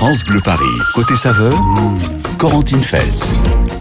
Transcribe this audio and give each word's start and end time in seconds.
France 0.00 0.24
Bleu 0.24 0.40
Paris. 0.42 0.64
Côté 0.94 1.14
saveur, 1.14 1.52
Corentine 2.38 2.82
Feltz. 2.82 3.34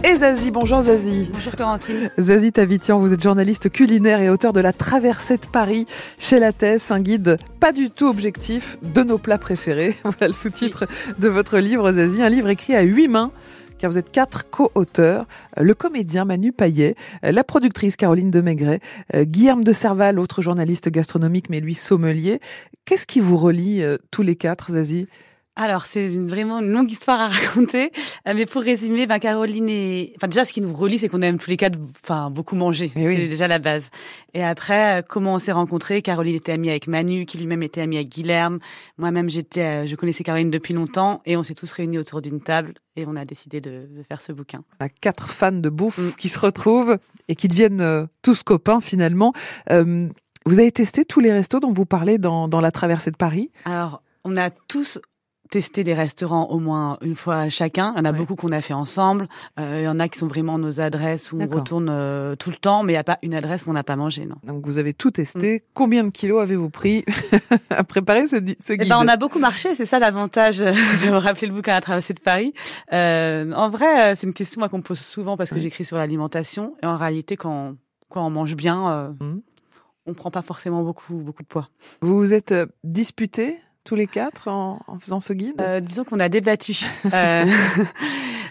Et 0.03 0.15
Zazie, 0.15 0.51
bonjour 0.51 0.81
Zazie. 0.81 1.29
Bonjour 1.31 1.55
Corentine. 1.55 2.11
Zazie 2.19 2.51
Tavitian, 2.51 2.99
vous 2.99 3.13
êtes 3.13 3.23
journaliste 3.23 3.69
culinaire 3.69 4.19
et 4.19 4.29
auteur 4.29 4.51
de 4.51 4.59
La 4.59 4.73
Traversée 4.73 5.37
de 5.37 5.45
Paris 5.45 5.85
chez 6.17 6.39
La 6.39 6.51
Thèse, 6.51 6.91
un 6.91 6.99
guide 6.99 7.37
pas 7.61 7.71
du 7.71 7.89
tout 7.89 8.07
objectif 8.07 8.77
de 8.81 9.01
nos 9.01 9.17
plats 9.17 9.37
préférés. 9.37 9.95
Voilà 10.03 10.27
le 10.27 10.33
sous-titre 10.33 10.87
de 11.19 11.29
votre 11.29 11.57
livre 11.57 11.89
Zazie, 11.93 12.21
un 12.21 12.27
livre 12.27 12.49
écrit 12.49 12.75
à 12.75 12.81
huit 12.81 13.07
mains 13.07 13.31
car 13.77 13.89
vous 13.89 13.97
êtes 13.97 14.11
quatre 14.11 14.49
co-auteurs, 14.49 15.25
le 15.55 15.73
comédien 15.73 16.25
Manu 16.25 16.51
Paillet, 16.51 16.95
la 17.23 17.45
productrice 17.45 17.95
Caroline 17.95 18.29
Demaigret, 18.29 18.81
Guillaume 19.15 19.63
de 19.63 19.71
Serval, 19.71 20.19
autre 20.19 20.41
journaliste 20.41 20.89
gastronomique 20.89 21.49
mais 21.49 21.61
lui 21.61 21.75
sommelier. 21.75 22.41
Qu'est-ce 22.83 23.07
qui 23.07 23.21
vous 23.21 23.37
relie 23.37 23.83
euh, 23.83 23.95
tous 24.11 24.21
les 24.21 24.35
quatre, 24.35 24.73
Zazie? 24.73 25.07
Alors, 25.59 25.85
c'est 25.85 26.07
vraiment 26.07 26.59
une 26.59 26.71
longue 26.71 26.89
histoire 26.89 27.19
à 27.19 27.27
raconter. 27.27 27.91
Euh, 28.27 28.33
mais 28.33 28.45
pour 28.45 28.61
résumer, 28.61 29.07
ben, 29.07 29.19
Caroline 29.19 29.67
et... 29.67 30.13
Enfin, 30.15 30.29
déjà, 30.29 30.45
ce 30.45 30.53
qui 30.53 30.61
nous 30.61 30.73
relie, 30.73 30.97
c'est 30.97 31.09
qu'on 31.09 31.21
aime 31.21 31.37
tous 31.37 31.49
les 31.49 31.57
quatre 31.57 31.77
enfin, 32.01 32.29
beaucoup 32.29 32.55
manger. 32.55 32.89
C'est 32.95 33.27
déjà 33.27 33.49
la 33.49 33.59
base. 33.59 33.89
Et 34.33 34.41
après, 34.41 34.99
euh, 34.99 35.01
comment 35.05 35.33
on 35.33 35.39
s'est 35.39 35.51
rencontrés? 35.51 36.01
Caroline 36.01 36.35
était 36.35 36.53
amie 36.53 36.69
avec 36.69 36.87
Manu, 36.87 37.25
qui 37.25 37.37
lui-même 37.37 37.61
était 37.61 37.81
ami 37.81 37.97
avec 37.97 38.07
Guilherme. 38.07 38.59
Moi-même, 38.97 39.29
j'étais, 39.29 39.83
euh, 39.83 39.85
je 39.85 39.97
connaissais 39.97 40.23
Caroline 40.23 40.49
depuis 40.49 40.73
longtemps. 40.73 41.21
Et 41.25 41.35
on 41.35 41.43
s'est 41.43 41.55
tous 41.55 41.69
réunis 41.73 41.97
autour 41.97 42.21
d'une 42.21 42.39
table. 42.39 42.75
Et 42.95 43.03
on 43.05 43.17
a 43.17 43.25
décidé 43.25 43.59
de, 43.59 43.89
faire 44.07 44.21
ce 44.21 44.31
bouquin. 44.31 44.63
Quatre 45.01 45.29
fans 45.29 45.51
de 45.51 45.69
bouffe 45.69 45.97
mm. 45.97 46.15
qui 46.17 46.29
se 46.29 46.39
retrouvent 46.39 46.97
et 47.27 47.35
qui 47.35 47.49
deviennent 47.49 48.07
tous 48.21 48.43
copains, 48.43 48.79
finalement. 48.79 49.33
vous 49.69 50.59
avez 50.59 50.71
testé 50.71 51.03
tous 51.03 51.19
les 51.19 51.33
restos 51.33 51.59
dont 51.59 51.73
vous 51.73 51.85
parlez 51.85 52.17
dans, 52.17 52.47
dans 52.47 52.61
la 52.61 52.71
traversée 52.71 53.11
de 53.11 53.17
Paris? 53.17 53.51
Alors, 53.65 54.01
on 54.23 54.37
a 54.37 54.49
tous 54.49 54.99
tester 55.49 55.83
des 55.83 55.93
restaurants 55.93 56.45
au 56.49 56.59
moins 56.59 56.97
une 57.01 57.15
fois 57.15 57.49
chacun. 57.49 57.91
Il 57.95 57.99
y 57.99 58.01
en 58.01 58.05
a 58.05 58.11
beaucoup 58.11 58.35
qu'on 58.35 58.51
a 58.51 58.61
fait 58.61 58.73
ensemble. 58.73 59.27
Euh, 59.59 59.79
il 59.81 59.83
y 59.83 59.87
en 59.87 59.99
a 59.99 60.07
qui 60.07 60.19
sont 60.19 60.27
vraiment 60.27 60.59
nos 60.59 60.79
adresses 60.79 61.31
où 61.31 61.41
on 61.41 61.47
retourne 61.47 61.89
euh, 61.89 62.35
tout 62.35 62.51
le 62.51 62.55
temps, 62.55 62.83
mais 62.83 62.93
il 62.93 62.95
n'y 62.95 62.99
a 62.99 63.03
pas 63.03 63.17
une 63.23 63.33
adresse 63.33 63.65
où 63.65 63.69
on 63.71 63.73
n'a 63.73 63.83
pas 63.83 63.95
mangé. 63.95 64.25
Non. 64.25 64.35
Donc 64.43 64.65
vous 64.65 64.77
avez 64.77 64.93
tout 64.93 65.11
testé. 65.11 65.57
Mm. 65.57 65.61
Combien 65.73 66.03
de 66.03 66.09
kilos 66.09 66.41
avez-vous 66.41 66.69
pris 66.69 67.03
à 67.69 67.83
préparer 67.83 68.27
ce, 68.27 68.37
ce 68.59 68.73
eh 68.73 68.77
guide 68.77 68.89
ben, 68.89 68.99
On 68.99 69.07
a 69.07 69.17
beaucoup 69.17 69.39
marché, 69.39 69.73
c'est 69.75 69.85
ça 69.85 69.97
l'avantage 69.99 70.59
de 70.59 71.09
me 71.09 71.17
rappeler 71.17 71.47
le 71.47 71.53
bouquin 71.53 71.75
à 71.75 71.81
traverser 71.81 72.13
de 72.13 72.19
Paris. 72.19 72.53
Euh, 72.93 73.51
en 73.53 73.69
vrai, 73.69 74.15
c'est 74.15 74.27
une 74.27 74.33
question 74.33 74.67
qu'on 74.67 74.77
me 74.77 74.83
pose 74.83 74.99
souvent 74.99 75.35
parce 75.35 75.49
que 75.49 75.59
j'écris 75.59 75.85
sur 75.85 75.97
l'alimentation. 75.97 76.75
Et 76.83 76.85
en 76.85 76.97
réalité, 76.97 77.37
quand, 77.37 77.75
quand 78.09 78.25
on 78.25 78.29
mange 78.29 78.55
bien, 78.55 79.15
mm. 79.19 79.41
on 80.05 80.09
ne 80.11 80.15
prend 80.15 80.29
pas 80.29 80.43
forcément 80.43 80.83
beaucoup, 80.83 81.15
beaucoup 81.15 81.41
de 81.41 81.47
poids. 81.47 81.69
Vous 82.01 82.17
vous 82.17 82.33
êtes 82.33 82.53
disputé 82.83 83.57
tous 83.89 83.95
les 83.95 84.05
quatre 84.05 84.47
en, 84.49 84.79
faisant 84.99 85.19
ce 85.19 85.33
guide 85.33 85.59
euh, 85.59 85.79
Disons 85.79 86.03
qu'on 86.03 86.19
a 86.19 86.29
débattu. 86.29 86.77
euh, 87.11 87.45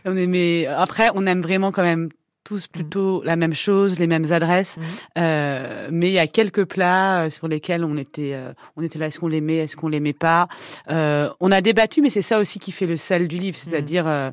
on 0.05 0.73
après, 0.77 1.11
on 1.15 1.27
aime 1.27 1.43
vraiment 1.43 1.71
quand 1.71 1.85
même 1.85 2.09
tous 2.43 2.67
mm. 2.67 2.73
plutôt 2.73 3.23
la 3.23 3.37
même 3.37 3.55
chose, 3.55 4.01
les 4.01 4.09
mêmes 4.09 4.33
adresses, 4.33 4.79
mm. 4.79 4.83
euh, 5.19 5.89
mais 5.93 6.09
il 6.09 6.15
y 6.15 6.19
a 6.19 6.27
quelques 6.27 6.65
plats 6.65 7.31
sur 7.31 7.47
lesquels 7.47 7.85
on 7.85 7.97
était, 7.97 8.33
euh, 8.35 8.53
on 8.77 8.83
était 8.83 8.99
là, 8.99 9.07
est-ce 9.07 9.21
qu'on 9.21 9.29
l'aimait, 9.29 9.59
est-ce 9.59 9.77
qu'on 9.77 9.87
l'aimait 9.87 10.13
pas? 10.13 10.49
Euh, 10.91 11.31
on 11.39 11.53
a 11.53 11.61
débattu, 11.61 12.03
mais 12.03 12.11
c'est 12.11 12.21
ça 12.21 12.41
aussi 12.41 12.59
qui 12.59 12.73
fait 12.73 12.87
le 12.87 12.97
sel 12.97 13.29
du 13.29 13.37
livre, 13.37 13.57
c'est-à-dire 13.57 14.07
mm. 14.07 14.33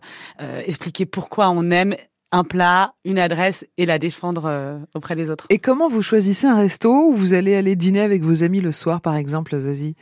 expliquer 0.65 1.05
pourquoi 1.05 1.51
on 1.51 1.69
aime 1.69 1.95
un 2.31 2.43
plat, 2.43 2.95
une 3.05 3.19
adresse 3.19 3.63
et 3.77 3.85
la 3.85 3.99
défendre 3.99 4.81
auprès 4.95 5.15
des 5.15 5.29
autres. 5.29 5.45
Et 5.51 5.59
comment 5.59 5.87
vous 5.87 6.01
choisissez 6.01 6.47
un 6.47 6.57
resto 6.57 6.89
où 6.89 7.13
vous 7.13 7.35
allez 7.35 7.55
aller 7.55 7.75
dîner 7.75 8.01
avec 8.01 8.23
vos 8.23 8.43
amis 8.43 8.59
le 8.59 8.71
soir, 8.71 9.01
par 9.01 9.15
exemple, 9.15 9.55
Zazie? 9.59 9.95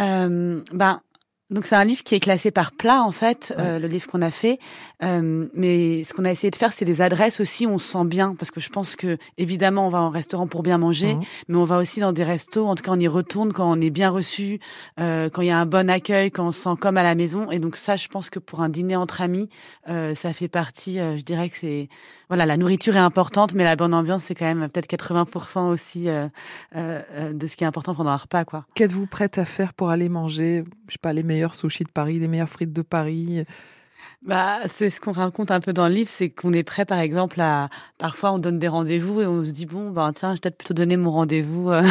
Euh, 0.00 0.62
ben, 0.72 1.00
donc 1.52 1.66
c'est 1.66 1.76
un 1.76 1.84
livre 1.84 2.02
qui 2.02 2.14
est 2.14 2.20
classé 2.20 2.50
par 2.50 2.72
plat 2.72 3.02
en 3.02 3.12
fait, 3.12 3.54
euh, 3.58 3.78
le 3.78 3.86
livre 3.86 4.06
qu'on 4.06 4.22
a 4.22 4.30
fait. 4.30 4.58
Euh, 5.02 5.46
mais 5.54 6.02
ce 6.04 6.14
qu'on 6.14 6.24
a 6.24 6.30
essayé 6.30 6.50
de 6.50 6.56
faire, 6.56 6.72
c'est 6.72 6.84
des 6.84 7.02
adresses 7.02 7.40
aussi 7.40 7.66
où 7.66 7.70
on 7.70 7.78
se 7.78 7.92
sent 7.92 8.04
bien, 8.04 8.34
parce 8.34 8.50
que 8.50 8.60
je 8.60 8.70
pense 8.70 8.96
que 8.96 9.18
évidemment 9.38 9.86
on 9.86 9.90
va 9.90 10.00
en 10.00 10.10
restaurant 10.10 10.46
pour 10.46 10.62
bien 10.62 10.78
manger, 10.78 11.14
mmh. 11.14 11.22
mais 11.48 11.56
on 11.56 11.64
va 11.64 11.78
aussi 11.78 12.00
dans 12.00 12.12
des 12.12 12.22
restos. 12.22 12.66
En 12.66 12.74
tout 12.74 12.82
cas, 12.82 12.92
on 12.92 13.00
y 13.00 13.08
retourne 13.08 13.52
quand 13.52 13.70
on 13.70 13.80
est 13.80 13.90
bien 13.90 14.10
reçu, 14.10 14.60
euh, 15.00 15.28
quand 15.30 15.42
il 15.42 15.48
y 15.48 15.50
a 15.50 15.58
un 15.58 15.66
bon 15.66 15.90
accueil, 15.90 16.30
quand 16.30 16.46
on 16.46 16.52
se 16.52 16.60
sent 16.60 16.76
comme 16.80 16.96
à 16.96 17.02
la 17.02 17.14
maison. 17.14 17.50
Et 17.50 17.58
donc 17.58 17.76
ça, 17.76 17.96
je 17.96 18.08
pense 18.08 18.30
que 18.30 18.38
pour 18.38 18.60
un 18.60 18.68
dîner 18.68 18.96
entre 18.96 19.20
amis, 19.20 19.48
euh, 19.88 20.14
ça 20.14 20.32
fait 20.32 20.48
partie. 20.48 20.98
Euh, 20.98 21.16
je 21.18 21.22
dirais 21.22 21.48
que 21.50 21.56
c'est 21.56 21.88
voilà, 22.28 22.46
la 22.46 22.56
nourriture 22.56 22.96
est 22.96 23.00
importante, 23.00 23.52
mais 23.52 23.62
la 23.62 23.76
bonne 23.76 23.92
ambiance 23.92 24.22
c'est 24.22 24.34
quand 24.34 24.46
même 24.46 24.66
peut-être 24.70 24.88
80% 24.88 25.68
aussi 25.68 26.06
de 26.74 27.46
ce 27.46 27.56
qui 27.56 27.64
est 27.64 27.66
important 27.66 27.94
pendant 27.94 28.08
un 28.08 28.16
repas, 28.16 28.46
quoi. 28.46 28.64
Qu'êtes-vous 28.74 29.06
prête 29.06 29.36
à 29.36 29.44
faire 29.44 29.74
pour 29.74 29.90
aller 29.90 30.08
manger, 30.08 30.64
je 30.88 30.92
sais 30.92 30.98
pas, 30.98 31.12
les 31.12 31.22
meilleurs 31.22 31.41
meilleurs 31.42 31.54
sushis 31.54 31.84
de 31.84 31.90
Paris, 31.90 32.18
les 32.18 32.28
meilleures 32.28 32.48
frites 32.48 32.72
de 32.72 32.82
Paris 32.82 33.44
bah, 34.24 34.60
c'est 34.66 34.88
ce 34.88 35.00
qu'on 35.00 35.12
raconte 35.12 35.50
un 35.50 35.58
peu 35.58 35.72
dans 35.72 35.88
le 35.88 35.94
livre, 35.94 36.08
c'est 36.08 36.30
qu'on 36.30 36.52
est 36.52 36.62
prêt, 36.62 36.84
par 36.84 37.00
exemple, 37.00 37.40
à 37.40 37.68
parfois 37.98 38.32
on 38.32 38.38
donne 38.38 38.58
des 38.58 38.68
rendez-vous 38.68 39.20
et 39.20 39.26
on 39.26 39.42
se 39.42 39.50
dit 39.50 39.66
bon, 39.66 39.90
ben 39.90 40.12
tiens, 40.12 40.30
je 40.30 40.34
vais 40.34 40.40
peut-être 40.42 40.58
plutôt 40.58 40.74
donner 40.74 40.96
mon 40.96 41.10
rendez-vous 41.10 41.70
euh, 41.70 41.82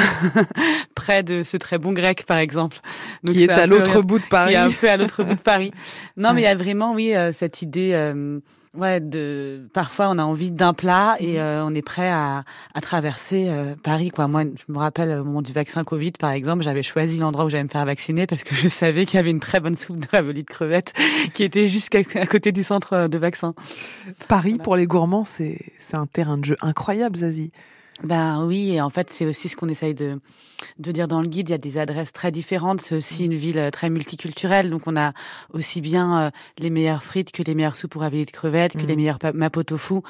près 0.96 1.24
de 1.24 1.44
ce 1.44 1.58
très 1.58 1.78
bon 1.78 1.92
grec, 1.92 2.26
par 2.26 2.38
exemple, 2.38 2.78
Donc, 3.24 3.36
qui 3.36 3.44
est, 3.44 3.50
à 3.50 3.68
l'autre 3.68 4.02
bout 4.02 4.20
de 4.20 4.24
Paris, 4.24 4.52
qui 4.52 4.56
est 4.56 4.60
un 4.60 4.72
peu 4.72 4.90
à 4.90 4.96
l'autre 4.96 5.24
bout 5.24 5.36
de 5.36 5.42
Paris. 5.42 5.74
Non, 6.16 6.32
mais 6.34 6.42
il 6.42 6.46
y 6.46 6.48
a 6.48 6.56
vraiment, 6.56 6.94
oui, 6.94 7.14
euh, 7.16 7.34
cette 7.34 7.62
idée. 7.62 7.92
Euh, 7.94 8.40
Ouais, 8.78 9.02
de 9.02 9.68
parfois 9.74 10.10
on 10.10 10.18
a 10.18 10.24
envie 10.24 10.50
d'un 10.50 10.74
plat 10.74 11.18
et 11.20 11.34
mhm. 11.34 11.38
euh, 11.40 11.66
on 11.66 11.76
est 11.76 11.82
prêt 11.82 12.10
à, 12.10 12.46
à 12.74 12.80
traverser 12.80 13.48
euh, 13.50 13.76
Paris 13.84 14.12
quoi. 14.12 14.30
Moi, 14.30 14.44
je 14.44 14.72
me 14.72 14.78
rappelle 14.78 15.20
au 15.20 15.26
moment 15.26 15.42
du 15.42 15.52
vaccin 15.52 15.84
Covid 15.84 16.12
par 16.12 16.32
exemple, 16.32 16.64
j'avais 16.64 16.82
choisi 16.82 17.18
l'endroit 17.18 17.44
où 17.44 17.50
j'allais 17.50 17.66
me 17.66 17.70
faire 17.70 17.86
vacciner 17.86 18.28
parce 18.28 18.46
que 18.46 18.56
je 18.56 18.70
savais 18.70 19.06
qu'il 19.06 19.18
y 19.18 19.20
avait 19.20 19.30
une 19.30 19.42
très 19.42 19.60
bonne 19.60 19.76
soupe 19.76 20.00
de 20.00 20.08
ravioli 20.10 20.44
de 20.44 20.48
crevettes 20.48 20.94
qui 21.34 21.44
était 21.44 21.68
juste 21.68 21.94
à, 21.94 22.26
côté 22.26 22.54
du 22.54 22.64
centre 22.64 23.08
de 23.08 23.18
vaccin. 23.18 23.56
Paris 24.30 24.58
pour 24.58 24.78
les 24.78 24.88
gourmands, 24.88 25.26
c'est 25.26 25.60
c'est 25.78 25.98
un 25.98 26.08
terrain 26.08 26.38
de 26.38 26.46
jeu 26.46 26.56
incroyable, 26.62 27.18
Zazie. 27.18 27.52
Ben 28.04 28.46
oui, 28.46 28.72
et 28.72 28.82
en 28.82 28.90
fait, 28.90 29.10
c'est 29.10 29.26
aussi 29.26 29.50
ce 29.50 29.56
qu'on 29.56 29.68
essaye 29.70 29.94
de, 29.94 30.20
de 30.80 30.92
dire 30.92 31.08
dans 31.08 31.22
le 31.22 31.28
guide. 31.28 31.50
Il 31.50 31.52
y 31.52 31.56
a 31.56 31.60
des 31.60 31.78
adresses 31.78 32.12
très 32.12 32.32
différentes. 32.32 32.82
C'est 32.82 32.96
aussi 32.96 33.26
une 33.26 33.36
ville 33.36 33.60
euh, 33.60 33.70
très 33.70 33.90
multiculturelle. 33.90 34.70
Donc, 34.70 34.84
on 34.88 34.96
a 34.96 35.14
aussi 35.54 35.82
bien 35.82 36.20
euh, 36.20 36.30
les 36.58 36.70
meilleures 36.70 37.04
frites 37.04 37.32
que 37.32 37.44
les 37.44 37.56
meilleures 37.56 37.76
soupes 37.76 37.92
pour 37.92 38.02
ravioli 38.02 38.26
de 38.26 38.32
crevettes, 38.32 38.74
que 38.74 38.86
les 38.86 38.94
mmh. 38.94 38.98
meilleurs 38.98 39.20
mapo 39.34 39.64
tofu. 39.64 39.96
Mmh. 39.96 40.02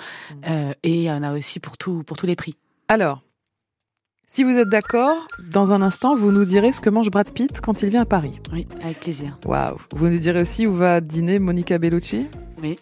Euh, 0.47 0.73
et 0.83 1.11
on 1.11 1.23
a 1.23 1.33
aussi 1.33 1.59
pour, 1.59 1.77
tout, 1.77 2.03
pour 2.03 2.17
tous 2.17 2.25
les 2.25 2.35
prix. 2.35 2.55
Alors, 2.87 3.21
si 4.27 4.45
vous 4.45 4.57
êtes 4.57 4.69
d'accord, 4.69 5.27
dans 5.51 5.73
un 5.73 5.81
instant, 5.81 6.15
vous 6.15 6.31
nous 6.31 6.45
direz 6.45 6.71
ce 6.71 6.79
que 6.79 6.89
mange 6.89 7.09
Brad 7.09 7.29
Pitt 7.31 7.59
quand 7.59 7.81
il 7.81 7.89
vient 7.89 8.03
à 8.03 8.05
Paris. 8.05 8.39
Oui, 8.53 8.65
avec 8.81 9.01
plaisir. 9.01 9.33
Waouh. 9.45 9.77
Vous 9.93 10.07
nous 10.07 10.17
direz 10.17 10.39
aussi 10.39 10.65
où 10.65 10.73
va 10.73 11.01
dîner 11.01 11.37
Monica 11.39 11.77
Bellucci? 11.77 12.27
Oui. 12.61 12.77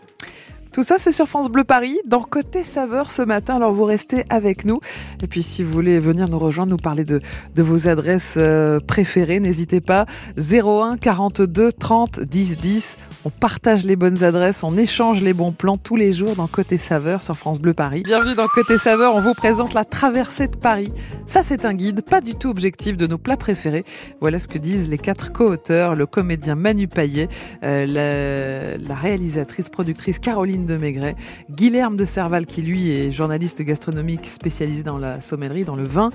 Tout 0.71 0.83
ça, 0.83 0.97
c'est 0.99 1.11
sur 1.11 1.27
France 1.27 1.49
Bleu 1.49 1.63
Paris, 1.63 1.97
dans 2.05 2.21
Côté 2.21 2.63
Saveur 2.63 3.09
ce 3.09 3.23
matin. 3.23 3.55
Alors, 3.55 3.73
vous 3.73 3.85
restez 3.85 4.25
avec 4.29 4.65
nous. 4.65 4.79
Et 5.23 5.27
puis, 5.27 5.41
si 5.41 5.63
vous 5.63 5.71
voulez 5.71 5.97
venir 5.97 6.29
nous 6.29 6.37
rejoindre, 6.37 6.69
nous 6.69 6.77
parler 6.77 7.05
de, 7.05 7.21
vos 7.57 7.87
adresses 7.87 8.35
euh, 8.37 8.79
préférées, 8.79 9.39
n'hésitez 9.39 9.81
pas. 9.81 10.05
01 10.37 10.97
42 10.97 11.71
30 11.71 12.19
10 12.19 12.57
10. 12.57 12.97
On 13.25 13.31
partage 13.31 13.83
les 13.83 13.95
bonnes 13.95 14.23
adresses, 14.23 14.63
on 14.63 14.77
échange 14.77 15.21
les 15.21 15.33
bons 15.33 15.51
plans 15.51 15.77
tous 15.77 15.97
les 15.97 16.13
jours 16.13 16.35
dans 16.35 16.47
Côté 16.47 16.77
Saveur 16.77 17.21
sur 17.21 17.35
France 17.35 17.59
Bleu 17.59 17.73
Paris. 17.73 18.03
Bienvenue 18.03 18.35
dans 18.35 18.47
Côté 18.47 18.77
Saveur, 18.77 19.13
on 19.13 19.21
vous 19.21 19.33
présente 19.33 19.73
la 19.73 19.83
traversée 19.83 20.47
de 20.47 20.55
Paris. 20.55 20.93
Ça, 21.25 21.43
c'est 21.43 21.65
un 21.65 21.73
guide 21.73 22.01
pas 22.01 22.21
du 22.21 22.35
tout 22.35 22.47
objectif 22.47 22.95
de 22.95 23.07
nos 23.07 23.17
plats 23.17 23.35
préférés. 23.35 23.83
Voilà 24.21 24.39
ce 24.39 24.47
que 24.47 24.57
disent 24.57 24.87
les 24.87 24.97
quatre 24.97 25.33
co-auteurs, 25.33 25.95
le 25.95 26.05
comédien 26.05 26.55
Manu 26.55 26.87
Paillet, 26.87 27.27
euh, 27.63 28.77
la 28.77 28.95
réalisatrice, 28.95 29.67
productrice 29.67 30.19
Caroline 30.19 30.58
de 30.65 30.77
Maigret, 30.77 31.15
Guilherme 31.49 31.95
de 31.97 32.05
Serval 32.05 32.45
qui 32.45 32.61
lui 32.61 32.91
est 32.91 33.11
journaliste 33.11 33.61
gastronomique 33.61 34.25
spécialisé 34.25 34.83
dans 34.83 34.97
la 34.97 35.21
sommellerie, 35.21 35.65
dans 35.65 35.75
le 35.75 35.83
vin, 35.83 36.09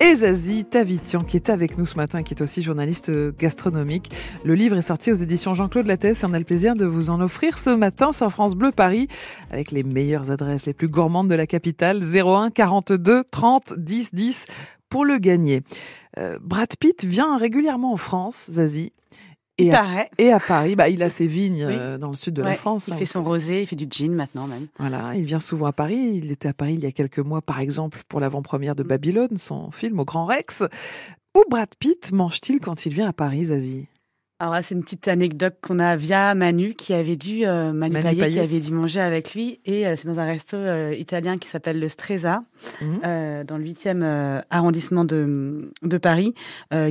et 0.00 0.16
Zazie 0.16 0.64
Tavitian 0.64 1.20
qui 1.20 1.36
est 1.36 1.50
avec 1.50 1.78
nous 1.78 1.86
ce 1.86 1.96
matin, 1.96 2.22
qui 2.22 2.34
est 2.34 2.42
aussi 2.42 2.62
journaliste 2.62 3.10
gastronomique. 3.38 4.10
Le 4.44 4.54
livre 4.54 4.76
est 4.76 4.82
sorti 4.82 5.10
aux 5.12 5.16
éditions 5.16 5.54
Jean-Claude 5.54 5.86
Lattès 5.86 6.22
et 6.22 6.26
on 6.26 6.32
a 6.32 6.38
le 6.38 6.44
plaisir 6.44 6.74
de 6.74 6.84
vous 6.84 7.10
en 7.10 7.20
offrir 7.20 7.58
ce 7.58 7.70
matin 7.70 8.12
sur 8.12 8.30
France 8.30 8.54
Bleu 8.54 8.70
Paris 8.70 9.08
avec 9.50 9.70
les 9.70 9.82
meilleures 9.82 10.30
adresses, 10.30 10.66
les 10.66 10.74
plus 10.74 10.88
gourmandes 10.88 11.28
de 11.28 11.34
la 11.34 11.46
capitale, 11.46 12.00
01 12.02 12.50
42 12.50 13.24
30 13.30 13.74
10 13.76 14.14
10 14.14 14.46
pour 14.88 15.04
le 15.04 15.18
gagner. 15.18 15.62
Euh, 16.18 16.38
Brad 16.42 16.74
Pitt 16.78 17.04
vient 17.04 17.36
régulièrement 17.38 17.92
en 17.92 17.96
France, 17.96 18.50
Zazie. 18.50 18.92
Et, 19.60 19.72
à, 19.72 20.08
et 20.18 20.32
à 20.32 20.40
Paris, 20.40 20.76
bah, 20.76 20.88
il 20.88 21.02
a 21.02 21.10
ses 21.10 21.26
vignes 21.26 21.64
euh, 21.64 21.98
dans 21.98 22.08
le 22.08 22.14
sud 22.14 22.34
de 22.34 22.42
la 22.42 22.54
France. 22.54 22.88
Il 22.88 22.94
hein, 22.94 22.96
fait 22.96 23.06
son 23.06 23.22
rosé, 23.22 23.62
il 23.62 23.66
fait 23.66 23.76
du 23.76 23.86
gin 23.88 24.14
maintenant 24.14 24.46
même. 24.46 24.66
Voilà, 24.78 25.14
il 25.14 25.24
vient 25.24 25.40
souvent 25.40 25.66
à 25.66 25.72
Paris. 25.72 26.20
Il 26.22 26.30
était 26.30 26.48
à 26.48 26.54
Paris 26.54 26.74
il 26.74 26.82
y 26.82 26.86
a 26.86 26.92
quelques 26.92 27.18
mois, 27.18 27.42
par 27.42 27.60
exemple, 27.60 28.02
pour 28.08 28.20
l'avant-première 28.20 28.74
de 28.74 28.82
mm. 28.82 28.88
Babylone, 28.88 29.36
son 29.36 29.70
film 29.70 30.00
au 30.00 30.04
Grand 30.04 30.26
Rex. 30.26 30.64
Où 31.36 31.44
Brad 31.48 31.68
Pitt 31.78 32.10
mange-t-il 32.12 32.60
quand 32.60 32.86
il 32.86 32.92
vient 32.92 33.08
à 33.08 33.12
Paris, 33.12 33.46
Zazie? 33.46 33.86
Alors 34.42 34.56
c'est 34.62 34.74
une 34.74 34.82
petite 34.82 35.06
anecdote 35.06 35.56
qu'on 35.60 35.78
a 35.78 35.96
via 35.96 36.34
Manu 36.34 36.72
qui 36.72 36.94
avait 36.94 37.16
dû 37.16 37.44
euh, 37.44 37.74
Manu, 37.74 38.02
Manu 38.02 38.26
qui 38.26 38.38
avait 38.38 38.60
dû 38.60 38.72
manger 38.72 39.00
avec 39.00 39.34
lui 39.34 39.60
et 39.66 39.86
euh, 39.86 39.96
c'est 39.96 40.08
dans 40.08 40.18
un 40.18 40.24
resto 40.24 40.56
euh, 40.56 40.94
italien 40.98 41.36
qui 41.36 41.46
s'appelle 41.46 41.78
le 41.78 41.88
Stresa 41.88 42.42
Mhm. 42.80 43.44
dans 43.44 43.58
le 43.58 43.64
8e 43.64 44.00
euh, 44.02 44.40
arrondissement 44.48 45.04
de, 45.04 45.70
de 45.82 45.98
Paris 45.98 46.34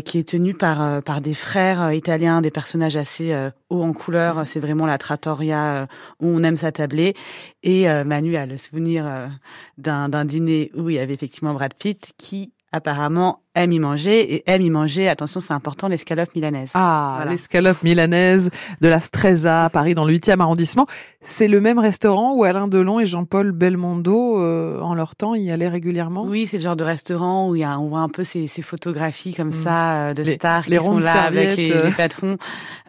qui 0.06 0.20
est 0.20 0.28
tenu 0.28 0.54
par 0.54 1.02
par 1.02 1.22
des 1.22 1.34
frères 1.34 1.92
italiens, 1.92 2.42
des 2.42 2.52
personnages 2.52 2.96
assez 2.96 3.34
hauts 3.70 3.82
en 3.82 3.94
couleur, 3.94 4.44
c'est 4.46 4.60
vraiment 4.60 4.86
la 4.86 5.00
trattoria 5.00 5.88
où 6.20 6.28
on 6.28 6.44
aime 6.44 6.58
s'attabler. 6.58 7.16
Et 7.64 7.88
Manu 8.04 8.36
a 8.36 8.46
le 8.46 8.58
souvenir 8.58 9.30
d'un 9.78 10.26
dîner 10.26 10.72
où 10.76 10.90
il 10.90 10.98
y 10.98 11.00
avait 11.00 11.14
effectivement 11.14 11.54
Brad 11.54 11.74
Pitt 11.74 12.14
qui 12.18 12.52
apparemment 12.72 13.42
aime 13.62 13.72
y 13.72 13.80
manger 13.80 14.34
et 14.36 14.44
aime 14.50 14.62
y 14.62 14.70
manger, 14.70 15.08
attention 15.10 15.40
c'est 15.40 15.54
important, 15.54 15.88
l'escalope 15.88 16.34
milanaise. 16.36 16.72
Ah, 16.74 17.14
Voilà. 17.18 17.32
l'escalope 17.32 17.84
milanaise 17.84 18.50
de 18.82 18.88
la 18.88 19.00
Stresa 19.00 19.66
à 19.66 19.70
Paris 19.70 19.94
dans 19.94 20.06
le 20.06 20.14
8e 20.14 20.40
arrondissement. 20.42 20.88
C'est 21.22 21.48
le 21.48 21.60
même 21.62 21.80
restaurant 21.80 22.34
où 22.36 22.44
Alain 22.44 22.68
Delon 22.68 23.00
et 23.00 23.06
Jean-Paul 23.06 23.52
Belmondo, 23.52 24.40
euh, 24.42 24.80
en 24.82 24.94
leur 24.94 25.16
temps, 25.16 25.36
y 25.36 25.52
allaient 25.52 25.68
régulièrement? 25.68 26.24
Oui, 26.26 26.48
c'est 26.48 26.58
le 26.58 26.64
genre 26.64 26.76
de 26.76 26.84
restaurant 26.84 27.50
où 27.50 27.56
y 27.56 27.64
a, 27.64 27.78
on 27.80 27.88
voit 27.90 28.00
un 28.00 28.10
peu 28.10 28.24
ces, 28.24 28.48
ces 28.48 28.62
photographies 28.62 29.34
comme 29.34 29.50
Mm. 29.50 29.54
ça 29.54 29.94
euh, 30.10 30.14
de 30.14 30.24
Les- 30.24 30.36
stars 30.36 30.64
les 30.70 30.78
qui 30.78 30.86
sont 30.86 31.00
là 31.00 31.24
avec 31.24 31.58
les, 31.58 31.70
les 31.70 31.92
patrons. 31.98 32.38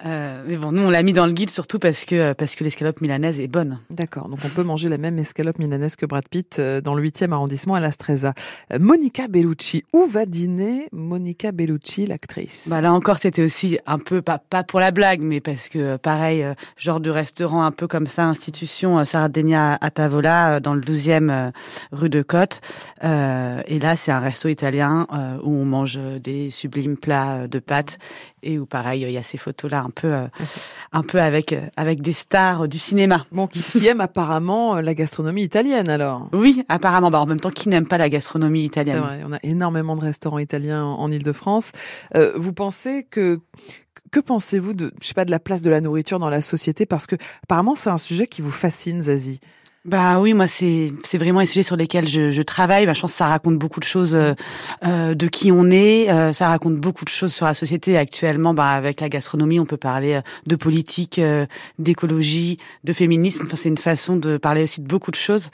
Euh, 0.07 0.43
mais 0.47 0.57
bon, 0.57 0.73
nous 0.73 0.83
on 0.83 0.91
l'a 0.91 1.03
mis 1.03 1.13
dans 1.13 1.27
le 1.27 1.33
guide 1.33 1.51
surtout 1.51 1.79
parce 1.79 2.05
que 2.05 2.33
parce 2.35 2.55
que 2.55 2.65
l'escalope 2.65 3.01
milanaise 3.01 3.41
est 3.41 3.49
bonne. 3.49 3.79
D'accord, 3.91 4.29
donc 4.29 4.39
on 4.45 4.49
peut 4.49 4.63
manger 4.63 4.89
la 4.89 4.99
même 4.99 5.19
escalope 5.19 5.59
milanaise 5.59 5.97
que 5.97 6.07
Brad 6.07 6.29
Pitt 6.29 6.59
euh, 6.59 6.81
dans 6.81 6.95
le 6.95 7.03
8e 7.03 7.33
arrondissement 7.33 7.75
à 7.75 7.81
la 7.81 7.91
Stresa. 7.91 8.35
Euh, 8.73 8.79
Monica 8.79 9.27
Bellucci, 9.29 9.85
où 9.93 10.07
va 10.07 10.27
dîner 10.27 10.60
Monica 10.93 11.53
Bellucci, 11.53 12.07
l'actrice 12.07 12.69
Bah 12.69 12.81
là 12.81 12.93
encore, 12.93 13.19
c'était 13.19 13.43
aussi 13.43 13.79
un 13.87 13.99
peu 13.99 14.23
pas 14.23 14.39
pas 14.39 14.63
pour 14.63 14.81
la 14.81 14.91
blague, 14.91 15.21
mais 15.21 15.41
parce 15.41 15.69
que 15.69 15.79
euh, 15.79 15.99
pareil, 15.99 16.43
euh, 16.43 16.55
genre 16.77 17.01
de 17.01 17.11
restaurant 17.11 17.63
un 17.63 17.71
peu 17.71 17.87
comme 17.87 18.07
ça, 18.07 18.25
institution 18.27 18.99
euh, 18.99 19.05
Sardegna 19.05 19.79
à 19.81 19.91
Tavola 19.91 20.61
dans 20.61 20.75
le 20.75 20.81
12e 20.81 21.31
euh, 21.31 21.51
rue 21.93 22.11
de 22.11 22.23
Côte. 22.23 22.61
Euh, 23.05 23.63
et 23.67 23.79
là, 23.79 23.97
c'est 23.97 24.13
un 24.13 24.21
resto 24.21 24.49
italien 24.49 25.07
euh, 25.13 25.39
où 25.43 25.53
on 25.53 25.65
mange 25.65 25.99
des 25.99 26.51
sublimes 26.51 26.97
plats 26.97 27.49
de 27.49 27.59
pâtes 27.59 27.99
et 28.43 28.59
où 28.59 28.67
pareil, 28.67 29.03
il 29.03 29.11
y 29.11 29.19
a 29.19 29.23
ces 29.23 29.39
photos 29.39 29.71
là 29.71 29.81
un 29.81 29.91
peu 29.91 30.13
euh, 30.13 30.27
un 30.93 31.03
peu 31.03 31.21
avec 31.21 31.55
avec 31.77 32.03
des 32.03 32.13
stars 32.13 32.69
du 32.69 32.79
cinéma. 32.79 33.27
Bon, 33.33 33.47
qui, 33.47 33.61
qui 33.63 33.87
aime 33.87 34.01
apparemment 34.01 34.81
la 34.81 34.95
gastronomie 34.95 35.43
italienne 35.43 35.89
alors 35.89 36.29
Oui, 36.33 36.65
apparemment. 36.69 37.11
Bah, 37.11 37.21
en 37.21 37.27
même 37.27 37.41
temps, 37.41 37.51
qui 37.51 37.69
n'aime 37.69 37.87
pas 37.87 37.99
la 37.99 38.09
gastronomie 38.09 38.65
italienne? 38.65 39.01
vrai, 39.01 39.23
on 39.27 39.33
a 39.33 39.39
énormément 39.43 39.97
de 39.97 40.03
restaurants 40.03 40.39
italiens 40.39 40.50
en, 40.57 41.11
Ile-de-France. 41.11 41.73
Euh, 42.15 42.33
vous 42.37 42.53
pensez 42.53 43.05
que 43.05 43.41
que 44.11 44.21
pensez-vous 44.21 44.75
de 44.75 44.93
je 45.01 45.07
sais 45.07 45.15
pas 45.15 45.25
de 45.25 45.31
la 45.31 45.39
place 45.39 45.63
de 45.63 45.71
la 45.71 45.81
nourriture 45.81 46.19
dans 46.19 46.31
la 46.31 46.43
société? 46.43 46.87
Parce 46.87 47.07
que 47.07 47.17
apparemment 47.45 47.75
c'est 47.75 47.91
un 47.91 47.99
sujet 47.99 48.27
qui 48.27 48.43
vous 48.43 48.51
fascine 48.51 49.03
Zazie. 49.03 49.41
Bah 49.87 50.21
oui, 50.21 50.35
moi 50.35 50.47
c'est 50.47 50.93
c'est 51.05 51.17
vraiment 51.17 51.41
les 51.41 51.47
sujets 51.47 51.63
sur 51.63 51.75
lesquels 51.75 52.07
je, 52.07 52.33
je 52.33 52.43
travaille. 52.43 52.85
Bah, 52.85 52.93
je 52.93 53.01
pense 53.01 53.13
que 53.13 53.17
ça 53.17 53.29
raconte 53.29 53.57
beaucoup 53.57 53.81
de 53.81 53.87
choses 53.87 54.15
euh, 54.15 54.35
euh, 54.85 55.15
de 55.15 55.27
qui 55.27 55.51
on 55.51 55.71
est. 55.71 56.11
Euh, 56.11 56.33
ça 56.33 56.49
raconte 56.49 56.77
beaucoup 56.77 57.07
de 57.07 57.09
choses 57.09 57.33
sur 57.33 57.47
la 57.47 57.55
société 57.55 57.97
actuellement. 57.97 58.53
Bah 58.53 58.73
avec 58.73 59.01
la 59.01 59.09
gastronomie, 59.09 59.59
on 59.59 59.65
peut 59.65 59.79
parler 59.79 60.17
euh, 60.17 60.21
de 60.47 60.55
politique, 60.55 61.19
euh, 61.19 61.47
d'écologie, 61.79 62.59
de 62.85 62.93
féminisme. 62.93 63.45
Enfin, 63.47 63.57
c'est 63.57 63.71
une 63.71 63.79
façon 63.79 64.17
de 64.17 64.37
parler 64.37 64.65
aussi 64.65 64.83
de 64.83 64.87
beaucoup 64.87 65.11
de 65.11 65.17
choses. 65.17 65.49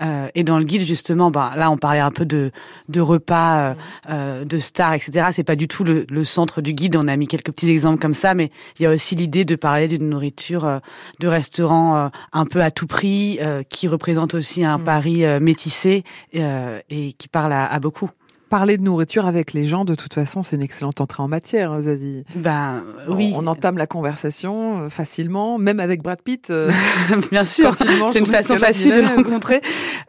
Euh, 0.00 0.28
et 0.36 0.44
dans 0.44 0.60
le 0.60 0.64
guide 0.64 0.86
justement, 0.86 1.32
bah 1.32 1.50
là 1.56 1.68
on 1.68 1.76
parlait 1.76 1.98
un 1.98 2.12
peu 2.12 2.24
de 2.24 2.52
de 2.88 3.00
repas, 3.00 3.74
de 4.08 4.58
stars, 4.60 4.94
etc. 4.94 5.30
C'est 5.32 5.42
pas 5.42 5.56
du 5.56 5.66
tout 5.66 5.82
le, 5.82 6.06
le 6.08 6.22
centre 6.22 6.60
du 6.60 6.72
guide. 6.72 6.94
On 6.94 7.08
a 7.08 7.16
mis 7.16 7.26
quelques 7.26 7.50
petits 7.50 7.70
exemples 7.70 8.00
comme 8.00 8.14
ça, 8.14 8.34
mais 8.34 8.52
il 8.78 8.84
y 8.84 8.86
a 8.86 8.90
aussi 8.92 9.16
l'idée 9.16 9.44
de 9.44 9.56
parler 9.56 9.88
d'une 9.88 10.08
nourriture 10.08 10.80
de 11.18 11.26
restaurant 11.26 12.12
un 12.32 12.46
peu 12.46 12.62
à 12.62 12.70
tout 12.70 12.86
prix, 12.86 13.40
qui 13.72 13.88
représente 13.88 14.34
aussi 14.34 14.64
un 14.64 14.78
Mm. 14.78 14.84
Paris 14.84 15.24
euh, 15.24 15.40
métissé 15.40 16.04
euh, 16.36 16.80
et 16.90 17.12
qui 17.14 17.28
parle 17.28 17.52
à, 17.52 17.66
à 17.66 17.80
beaucoup. 17.80 18.08
Parler 18.52 18.76
de 18.76 18.82
nourriture 18.82 19.24
avec 19.24 19.54
les 19.54 19.64
gens 19.64 19.86
de 19.86 19.94
toute 19.94 20.12
façon 20.12 20.42
c'est 20.42 20.56
une 20.56 20.62
excellente 20.62 21.00
entrée 21.00 21.22
en 21.22 21.28
matière 21.28 21.80
Zazie. 21.80 22.22
Ben 22.34 22.82
oui, 23.08 23.32
On, 23.34 23.44
on 23.44 23.46
entame 23.46 23.78
la 23.78 23.86
conversation 23.86 24.82
euh, 24.82 24.88
facilement, 24.90 25.56
même 25.56 25.80
avec 25.80 26.02
Brad 26.02 26.20
Pitt. 26.20 26.50
euh, 26.50 26.70
bien 27.30 27.46
sûr. 27.46 27.74
C'est 27.78 28.18
une 28.18 28.26
façon 28.26 28.56
facile 28.56 28.90
de 28.96 29.00
le 29.00 29.06
rencontrer. 29.06 29.62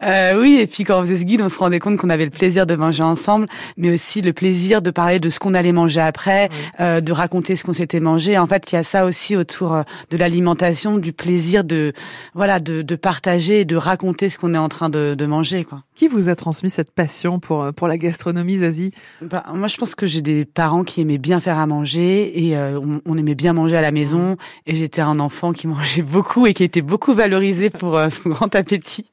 Euh, 0.04 0.42
oui, 0.42 0.58
et 0.60 0.68
puis 0.68 0.84
quand 0.84 1.00
on 1.00 1.04
faisait 1.04 1.20
ce 1.20 1.24
guide, 1.24 1.42
on 1.42 1.48
se 1.48 1.58
rendait 1.58 1.80
compte 1.80 1.96
qu'on 1.96 2.10
avait 2.10 2.26
le 2.26 2.32
plaisir 2.32 2.66
de 2.66 2.76
manger 2.76 3.04
ensemble, 3.04 3.46
mais 3.78 3.94
aussi 3.94 4.22
le 4.22 4.34
plaisir 4.34 4.82
de 4.82 4.92
parler 4.92 5.20
de 5.22 5.30
ce 5.30 5.40
qu'on 5.40 5.54
allait 5.54 5.72
manger 5.72 6.02
après, 6.02 6.50
euh, 6.82 7.00
de 7.00 7.14
raconter 7.14 7.56
ce 7.56 7.64
qu'on 7.64 7.72
s'était 7.72 8.02
mangé. 8.02 8.38
En 8.38 8.46
fait, 8.46 8.74
il 8.74 8.76
y 8.76 8.78
a 8.78 8.84
ça 8.84 9.06
aussi 9.06 9.38
autour 9.38 9.74
euh, 9.74 9.84
de 10.10 10.18
l'alimentation, 10.18 10.98
du 10.98 11.14
plaisir 11.14 11.64
de 11.64 11.94
voilà 12.34 12.60
de, 12.60 12.82
de 12.82 12.96
partager 12.98 13.62
et 13.62 13.66
de 13.66 13.78
raconter 13.78 14.28
ce 14.28 14.38
qu'on 14.38 14.54
est 14.54 14.58
en 14.58 14.68
train 14.68 14.90
de, 14.90 15.16
de 15.18 15.26
manger. 15.26 15.64
Quoi. 15.64 15.84
Qui 15.96 16.10
vous 16.10 16.28
a 16.28 16.36
transmis 16.36 16.70
cette 16.70 16.92
passion 16.92 17.40
pour 17.40 17.72
pour 17.74 17.88
la 17.88 17.98
gastronomie 17.98 18.33
Zazie 18.58 18.92
Bah, 19.22 19.44
moi, 19.54 19.68
je 19.68 19.78
pense 19.78 19.96
que 19.96 20.06
j'ai 20.06 20.22
des 20.22 20.46
parents 20.46 20.84
qui 20.84 21.02
aimaient 21.02 21.18
bien 21.18 21.40
faire 21.40 21.60
à 21.60 21.66
manger 21.66 22.48
et 22.48 22.58
euh, 22.58 22.80
on, 22.80 23.02
on 23.06 23.18
aimait 23.18 23.36
bien 23.36 23.54
manger 23.54 23.78
à 23.78 23.82
la 23.82 23.92
maison. 23.92 24.38
Et 24.66 24.76
j'étais 24.76 25.02
un 25.02 25.20
enfant 25.20 25.54
qui 25.54 25.68
mangeait 25.74 26.02
beaucoup 26.02 26.48
et 26.48 26.54
qui 26.54 26.64
était 26.64 26.82
beaucoup 26.82 27.14
valorisé 27.14 27.70
pour 27.70 27.98
euh, 27.98 28.10
son 28.10 28.30
grand 28.30 28.54
appétit. 28.56 29.12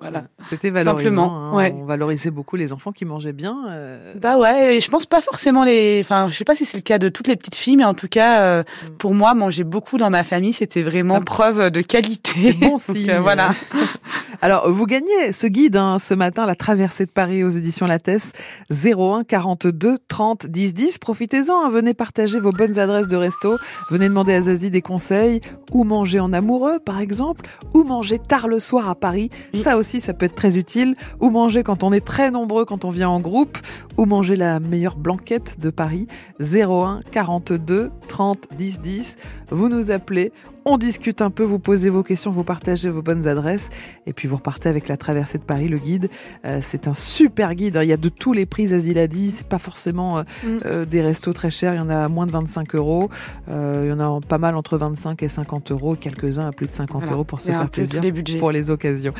Voilà. 0.00 0.22
C'était 0.48 0.70
valorisant. 0.70 1.08
Simplement, 1.26 1.50
hein. 1.52 1.56
ouais. 1.56 1.74
On 1.78 1.84
valorisait 1.84 2.30
beaucoup 2.30 2.56
les 2.56 2.72
enfants 2.72 2.90
qui 2.92 3.04
mangeaient 3.04 3.32
bien. 3.32 3.56
euh, 3.68 4.14
Bah 4.16 4.38
ouais, 4.38 4.76
et 4.76 4.80
je 4.80 4.90
pense 4.90 5.06
pas 5.06 5.20
forcément 5.20 5.62
les. 5.64 6.00
Enfin, 6.02 6.28
je 6.30 6.36
sais 6.36 6.44
pas 6.44 6.56
si 6.56 6.64
c'est 6.64 6.78
le 6.78 6.82
cas 6.82 6.98
de 6.98 7.08
toutes 7.08 7.26
les 7.28 7.36
petites 7.36 7.54
filles, 7.56 7.76
mais 7.76 7.84
en 7.84 7.94
tout 7.94 8.08
cas, 8.08 8.40
euh, 8.42 8.62
Mm. 8.62 8.90
pour 8.98 9.14
moi, 9.14 9.34
manger 9.34 9.64
beaucoup 9.64 9.98
dans 9.98 10.10
ma 10.10 10.24
famille, 10.24 10.52
c'était 10.52 10.82
vraiment 10.82 11.16
Ah, 11.16 11.24
preuve 11.24 11.70
de 11.70 11.82
qualité. 11.82 12.54
Bon 12.54 12.78
signe. 12.78 13.10
euh, 13.10 13.20
voilà. 13.20 13.54
Alors, 14.42 14.70
vous 14.70 14.86
gagnez 14.86 15.32
ce 15.32 15.46
guide 15.46 15.76
hein, 15.76 15.98
ce 15.98 16.14
matin, 16.14 16.46
la 16.46 16.54
traversée 16.54 17.04
de 17.04 17.10
Paris 17.10 17.44
aux 17.44 17.50
éditions 17.50 17.86
Lattès, 17.86 18.32
01 18.70 19.24
42 19.24 19.98
30 20.08 20.46
10 20.46 20.72
10. 20.72 20.98
Profitez-en, 20.98 21.66
hein, 21.66 21.68
venez 21.70 21.92
partager 21.92 22.40
vos 22.40 22.50
bonnes 22.50 22.78
adresses 22.78 23.06
de 23.08 23.16
resto, 23.16 23.58
venez 23.90 24.08
demander 24.08 24.32
à 24.34 24.40
Zazie 24.42 24.70
des 24.70 24.80
conseils, 24.80 25.40
où 25.72 25.84
manger 25.84 26.20
en 26.20 26.32
amoureux 26.32 26.78
par 26.78 27.00
exemple, 27.00 27.44
où 27.74 27.82
manger 27.82 28.18
tard 28.18 28.48
le 28.48 28.60
soir 28.60 28.88
à 28.88 28.94
Paris, 28.94 29.28
ça 29.54 29.76
aussi 29.76 29.89
ça 29.98 30.14
peut 30.14 30.26
être 30.26 30.36
très 30.36 30.56
utile, 30.56 30.94
où 31.20 31.30
manger 31.30 31.64
quand 31.64 31.82
on 31.82 31.92
est 31.92 32.04
très 32.04 32.30
nombreux, 32.30 32.64
quand 32.64 32.84
on 32.84 32.90
vient 32.90 33.08
en 33.08 33.20
groupe, 33.20 33.58
où 33.96 34.04
manger 34.04 34.36
la 34.36 34.60
meilleure 34.60 34.96
blanquette 34.96 35.58
de 35.58 35.70
Paris, 35.70 36.06
01 36.38 37.00
42 37.10 37.90
30 38.08 38.48
10 38.56 38.80
10. 38.82 39.16
Vous 39.50 39.68
nous 39.68 39.90
appelez, 39.90 40.32
on 40.64 40.76
discute 40.78 41.22
un 41.22 41.30
peu, 41.30 41.42
vous 41.42 41.58
posez 41.58 41.88
vos 41.88 42.02
questions, 42.02 42.30
vous 42.30 42.44
partagez 42.44 42.90
vos 42.90 43.02
bonnes 43.02 43.26
adresses 43.26 43.70
et 44.06 44.12
puis 44.12 44.28
vous 44.28 44.36
repartez 44.36 44.68
avec 44.68 44.88
la 44.88 44.96
traversée 44.96 45.38
de 45.38 45.42
Paris, 45.42 45.68
le 45.68 45.78
guide. 45.78 46.10
Euh, 46.44 46.60
c'est 46.62 46.86
un 46.86 46.94
super 46.94 47.54
guide, 47.54 47.76
hein. 47.78 47.82
il 47.82 47.88
y 47.88 47.92
a 47.92 47.96
de 47.96 48.08
tous 48.10 48.32
les 48.34 48.44
prix, 48.46 48.68
Zazie 48.68 48.92
l'a 48.94 49.06
dit, 49.06 49.30
c'est 49.30 49.46
pas 49.48 49.58
forcément 49.58 50.18
euh, 50.18 50.22
Mm. 50.44 50.58
euh, 50.66 50.84
des 50.84 51.00
restos 51.02 51.32
très 51.32 51.50
chers, 51.50 51.74
il 51.74 51.78
y 51.78 51.80
en 51.80 51.88
a 51.90 51.96
à 52.04 52.08
moins 52.08 52.26
de 52.26 52.30
25 52.30 52.74
euros, 52.74 53.08
il 53.48 53.86
y 53.88 53.92
en 53.92 54.00
a 54.00 54.20
pas 54.20 54.38
mal 54.38 54.54
entre 54.54 54.76
25 54.78 55.22
et 55.22 55.28
50 55.28 55.70
euros, 55.72 55.94
quelques-uns 55.96 56.46
à 56.46 56.52
plus 56.52 56.66
de 56.66 56.70
50 56.70 57.02
Voilà. 57.02 57.12
euros 57.14 57.24
pour 57.24 57.40
se 57.40 57.50
faire 57.50 57.68
plaisir 57.68 58.00
les 58.02 58.12
pour 58.38 58.50
les 58.52 58.70
occasions. 58.70 59.12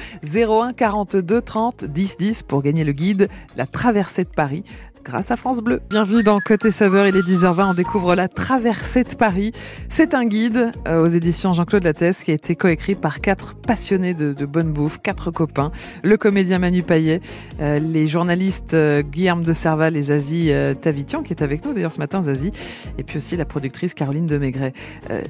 01 0.61 0.73
42 0.75 1.41
30 1.41 1.85
10 1.87 2.17
10 2.19 2.43
pour 2.43 2.63
gagner 2.63 2.85
le 2.85 2.93
guide 2.93 3.29
La 3.57 3.67
traversée 3.67 4.25
de 4.25 4.29
Paris 4.29 4.63
grâce 5.03 5.31
à 5.31 5.37
France 5.37 5.63
Bleu. 5.63 5.81
Bienvenue 5.89 6.23
dans 6.23 6.39
Côté 6.39 6.71
Saveur, 6.71 7.07
il 7.07 7.17
est 7.17 7.23
10h20, 7.23 7.71
on 7.71 7.75
découvre 7.75 8.15
La 8.15 8.29
traversée 8.29 9.03
de 9.03 9.15
Paris. 9.15 9.53
C'est 9.89 10.13
un 10.13 10.27
guide 10.27 10.73
euh, 10.87 11.03
aux 11.03 11.07
éditions 11.07 11.55
Jean-Claude 11.55 11.85
Lattès 11.85 12.23
qui 12.23 12.31
a 12.33 12.35
été 12.35 12.55
coécrit 12.55 12.95
par 12.95 13.23
quatre 13.23 13.55
passionnés 13.55 14.13
de, 14.13 14.45
bonne 14.45 14.71
bouffe, 14.71 14.99
quatre 15.01 15.31
copains, 15.31 15.73
le 16.03 16.19
comédien 16.19 16.59
Manu 16.59 16.83
Payet, 16.83 17.23
euh, 17.61 17.79
les 17.79 18.07
journalistes 18.07 18.75
euh, 18.75 19.01
Guillaume 19.01 19.43
de 19.43 19.55
Serval 19.55 19.97
et 19.97 20.03
Zazie 20.03 20.53
Tavitian 20.83 21.23
qui 21.23 21.33
est 21.33 21.43
avec 21.43 21.65
nous 21.65 21.73
d'ailleurs 21.73 21.93
ce 21.93 21.99
matin 21.99 22.23
Zazie, 22.23 22.53
et 22.99 23.03
puis 23.03 23.17
aussi 23.17 23.39
la 23.39 23.47
productrice 23.47 23.95
Caroline 23.95 24.27
de 24.27 24.37
Maigret. 24.37 24.75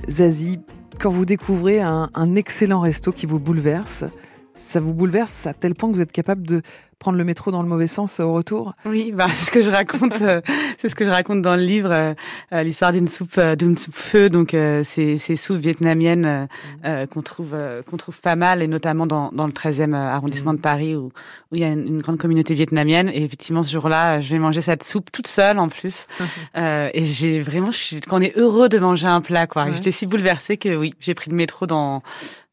Zazie, 0.08 0.58
quand 0.98 1.10
vous 1.10 1.24
découvrez 1.24 1.80
un, 1.80 2.10
un 2.14 2.34
excellent 2.34 2.80
resto 2.80 3.12
qui 3.12 3.26
vous 3.26 3.38
bouleverse, 3.38 4.04
ça 4.54 4.80
vous 4.80 4.94
bouleverse 4.94 5.46
à 5.46 5.54
tel 5.54 5.74
point 5.74 5.90
que 5.90 5.96
vous 5.96 6.02
êtes 6.02 6.12
capable 6.12 6.46
de 6.46 6.62
prendre 6.98 7.16
le 7.16 7.24
métro 7.24 7.50
dans 7.50 7.62
le 7.62 7.68
mauvais 7.68 7.86
sens 7.86 8.20
au 8.20 8.34
retour? 8.34 8.74
Oui, 8.84 9.10
bah 9.12 9.28
c'est 9.32 9.46
ce 9.46 9.50
que 9.50 9.62
je 9.62 9.70
raconte. 9.70 10.20
euh, 10.20 10.42
c'est 10.76 10.90
ce 10.90 10.94
que 10.94 11.06
je 11.06 11.10
raconte 11.10 11.40
dans 11.40 11.56
le 11.56 11.62
livre, 11.62 11.90
euh, 11.90 12.12
euh, 12.52 12.62
l'histoire 12.62 12.92
d'une 12.92 13.08
soupe, 13.08 13.38
euh, 13.38 13.54
d'une 13.54 13.74
soupe 13.78 13.94
feu. 13.94 14.28
Donc 14.28 14.52
euh, 14.52 14.82
ces, 14.84 15.16
ces 15.16 15.36
soupes 15.36 15.56
vietnamiennes 15.56 16.26
euh, 16.26 16.46
euh, 16.84 17.06
qu'on 17.06 17.22
trouve, 17.22 17.56
qu'on 17.88 17.96
trouve 17.96 18.20
pas 18.20 18.36
mal, 18.36 18.62
et 18.62 18.68
notamment 18.68 19.06
dans, 19.06 19.30
dans 19.32 19.46
le 19.46 19.52
13e 19.52 19.94
arrondissement 19.94 20.52
de 20.52 20.58
Paris 20.60 20.94
où 20.94 21.10
où 21.52 21.56
il 21.56 21.62
y 21.62 21.64
a 21.64 21.68
une, 21.68 21.84
une 21.88 21.98
grande 22.00 22.18
communauté 22.18 22.54
vietnamienne. 22.54 23.08
Et 23.08 23.24
effectivement, 23.24 23.64
ce 23.64 23.72
jour-là, 23.72 24.20
je 24.20 24.30
vais 24.32 24.38
manger 24.38 24.60
cette 24.60 24.84
soupe 24.84 25.10
toute 25.10 25.26
seule 25.26 25.58
en 25.58 25.68
plus. 25.68 26.06
Euh, 26.56 26.90
et 26.94 27.04
j'ai 27.06 27.38
vraiment, 27.38 27.70
je 27.70 27.76
suis, 27.78 28.00
qu'on 28.00 28.20
est 28.20 28.36
heureux 28.36 28.68
de 28.68 28.78
manger 28.78 29.06
un 29.06 29.20
plat, 29.20 29.46
quoi. 29.46 29.64
Ouais. 29.64 29.74
J'étais 29.74 29.92
si 29.92 30.06
bouleversée 30.06 30.56
que 30.56 30.76
oui, 30.76 30.94
j'ai 31.00 31.14
pris 31.14 31.30
le 31.30 31.36
métro 31.36 31.66
dans 31.66 32.02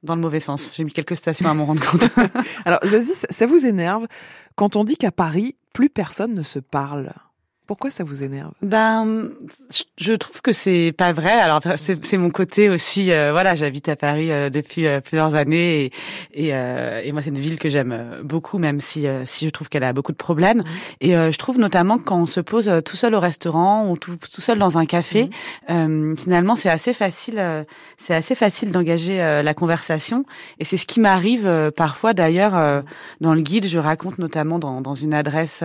dans 0.04 0.16
le 0.16 0.22
mauvais 0.22 0.40
sens. 0.40 0.72
J'ai 0.76 0.84
mis 0.84 0.92
quelques 0.92 1.18
stations 1.18 1.50
à 1.50 1.54
m'en 1.54 1.66
rendre 1.66 1.86
compte. 1.86 2.10
Alors 2.66 2.80
Zazie, 2.86 3.14
ça, 3.14 3.46
vous 3.46 3.66
énerve 3.66 4.08
quand 4.56 4.76
on 4.76 4.84
dit 4.84 4.98
qu'à 4.98 5.12
Paris, 5.12 5.56
plus 5.74 5.90
personne 5.90 6.34
ne 6.34 6.44
se 6.44 6.60
parle 6.60 7.14
Pourquoi 7.68 7.90
ça 7.90 8.06
vous 8.06 8.24
énerve? 8.24 8.52
Ben, 8.62 9.30
je 10.00 10.14
trouve 10.14 10.42
que 10.42 10.54
c'est 10.54 10.94
pas 10.98 11.12
vrai. 11.12 11.34
Alors 11.34 11.62
c'est 11.76 12.18
mon 12.18 12.30
côté 12.30 12.70
aussi. 12.70 13.12
Euh, 13.12 13.34
voilà, 13.34 13.56
j'habite 13.56 13.90
à 13.90 13.98
Paris 13.98 14.32
euh, 14.32 14.50
depuis 14.50 14.88
euh, 14.88 15.02
plusieurs 15.02 15.36
années 15.36 15.92
et, 16.34 16.48
et, 16.48 16.48
et 16.48 17.12
moi 17.12 17.22
c'est 17.22 17.30
une 17.30 17.40
ville 17.40 17.60
que 17.60 17.68
j'aime 17.68 18.22
beaucoup, 18.24 18.58
même 18.58 18.80
si 18.80 19.06
si 19.26 19.46
je 19.46 19.50
trouve 19.50 19.68
qu'elle 19.68 19.84
a 19.84 19.92
beaucoup 19.92 20.14
de 20.14 20.18
problèmes. 20.18 20.60
Mmh. 20.60 20.64
Et 21.02 21.12
je 21.12 21.38
trouve 21.38 21.60
notamment 21.60 21.98
quand 21.98 22.22
on 22.22 22.26
se 22.26 22.40
pose 22.40 22.72
tout 22.86 22.96
seul 22.96 23.14
au 23.16 23.20
restaurant 23.20 23.90
ou 23.90 23.98
tout, 23.98 24.16
tout 24.16 24.42
seul 24.42 24.58
dans 24.58 24.78
un 24.78 24.86
café, 24.86 25.30
mmh. 25.68 26.16
finalement 26.18 26.56
c'est 26.56 26.70
assez 26.70 26.94
facile. 26.94 27.42
c'est 27.98 28.16
assez 28.16 28.36
facile 28.36 28.72
d'engager 28.72 29.18
la 29.18 29.54
conversation 29.54 30.24
et 30.60 30.64
c'est 30.64 30.78
ce 30.78 30.86
qui 30.86 31.02
m'arrive 31.02 31.72
parfois 31.76 32.14
d'ailleurs 32.14 32.84
dans 33.20 33.34
le 33.34 33.42
guide. 33.42 33.68
Je 33.68 33.80
raconte 33.80 34.20
notamment 34.20 34.58
dans, 34.58 34.80
dans 34.80 34.96
une 34.96 35.14
adresse 35.14 35.64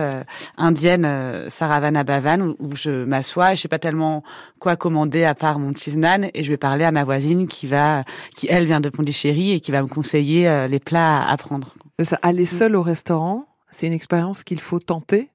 indienne, 0.57 1.45
Saravana 1.47 1.92
à 1.95 2.03
Bavan 2.03 2.55
où, 2.59 2.75
je 2.75 3.05
m'assois 3.05 3.53
et 3.53 3.55
je 3.55 3.61
sais 3.61 3.67
pas 3.67 3.79
tellement 3.79 4.23
quoi 4.59 4.75
commander 4.75 5.23
à 5.23 5.35
part 5.35 5.59
mon 5.59 5.73
cheese 5.73 5.97
naan 5.97 6.29
et 6.33 6.43
je 6.43 6.49
vais 6.49 6.57
parler 6.57 6.85
à 6.85 6.91
ma 6.91 7.03
voisine 7.03 7.47
qui 7.47 7.67
va, 7.67 8.03
qui 8.35 8.47
elle 8.49 8.65
vient 8.65 8.81
de 8.81 8.89
Pondichéry 8.89 9.51
et 9.51 9.59
qui 9.59 9.71
va 9.71 9.81
me 9.81 9.87
conseiller 9.87 10.47
euh, 10.47 10.67
les 10.67 10.79
plats 10.79 11.27
à 11.27 11.37
prendre. 11.37 11.73
C'est 11.99 12.05
ça. 12.05 12.19
Aller 12.21 12.43
mm. 12.43 12.47
seul 12.47 12.75
au 12.75 12.81
restaurant, 12.81 13.45
c'est 13.71 13.87
une 13.87 13.93
expérience 13.93 14.43
qu'il 14.43 14.59
faut 14.59 14.79
tenter 14.79 15.29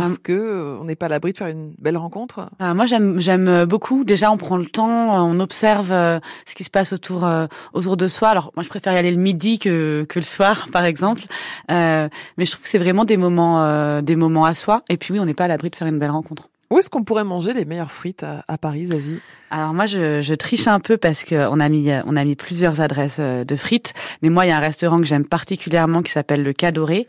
parce 0.00 0.18
qu'on 0.18 0.22
que 0.22 0.32
euh, 0.32 0.78
on 0.80 0.84
n'est 0.84 0.96
pas 0.96 1.06
à 1.06 1.08
l'abri 1.08 1.32
de 1.32 1.38
faire 1.38 1.48
une 1.48 1.74
belle 1.78 1.96
rencontre. 1.96 2.50
Ah, 2.58 2.74
moi, 2.74 2.86
j'aime 2.86 3.20
j'aime 3.20 3.64
beaucoup. 3.64 4.04
Déjà, 4.04 4.30
on 4.30 4.36
prend 4.36 4.56
le 4.56 4.66
temps, 4.66 5.14
euh, 5.14 5.32
on 5.32 5.40
observe 5.40 5.92
euh, 5.92 6.20
ce 6.46 6.54
qui 6.54 6.64
se 6.64 6.70
passe 6.70 6.92
autour 6.92 7.28
autour 7.72 7.96
de 7.96 8.08
soi. 8.08 8.28
Alors, 8.28 8.52
moi, 8.56 8.62
je 8.62 8.68
préfère 8.68 8.92
y 8.92 8.96
aller 8.96 9.10
le 9.10 9.18
midi 9.18 9.58
que 9.58 10.06
que 10.08 10.18
le 10.18 10.24
soir, 10.24 10.68
par 10.72 10.84
exemple. 10.84 11.22
mais 11.68 12.10
je 12.38 12.50
trouve 12.50 12.62
que 12.62 12.68
c'est 12.68 12.78
vraiment 12.78 13.04
des 13.04 13.16
moments 13.16 14.02
des 14.02 14.16
moments 14.16 14.44
à 14.44 14.54
soi. 14.54 14.82
Et 14.88 14.96
puis 14.96 15.12
oui, 15.12 15.20
on 15.20 15.26
n'est 15.26 15.34
pas 15.34 15.44
à 15.44 15.48
l'abri 15.48 15.70
de 15.70 15.76
faire 15.76 15.88
une 15.88 15.98
belle 15.98 16.10
rencontre. 16.10 16.48
Où 16.70 16.78
est-ce 16.78 16.90
qu'on 16.90 17.02
pourrait 17.02 17.24
manger 17.24 17.54
les 17.54 17.64
meilleures 17.64 17.90
frites 17.90 18.22
à, 18.22 18.44
à 18.46 18.58
Paris, 18.58 18.86
Zazie? 18.86 19.20
Alors 19.50 19.74
moi, 19.74 19.86
je, 19.86 20.20
je, 20.22 20.34
triche 20.34 20.66
un 20.68 20.80
peu 20.80 20.96
parce 20.96 21.24
qu'on 21.24 21.60
a 21.60 21.68
mis 21.68 21.90
on 22.06 22.16
a 22.16 22.24
mis 22.24 22.36
plusieurs 22.36 22.80
adresses 22.80 23.18
euh, 23.20 23.44
de 23.44 23.56
frites, 23.56 23.94
mais 24.22 24.28
moi 24.28 24.46
il 24.46 24.48
y 24.48 24.52
a 24.52 24.56
un 24.56 24.60
restaurant 24.60 24.98
que 24.98 25.06
j'aime 25.06 25.24
particulièrement 25.24 26.02
qui 26.02 26.12
s'appelle 26.12 26.42
le 26.42 26.52
Cadoré, 26.52 27.06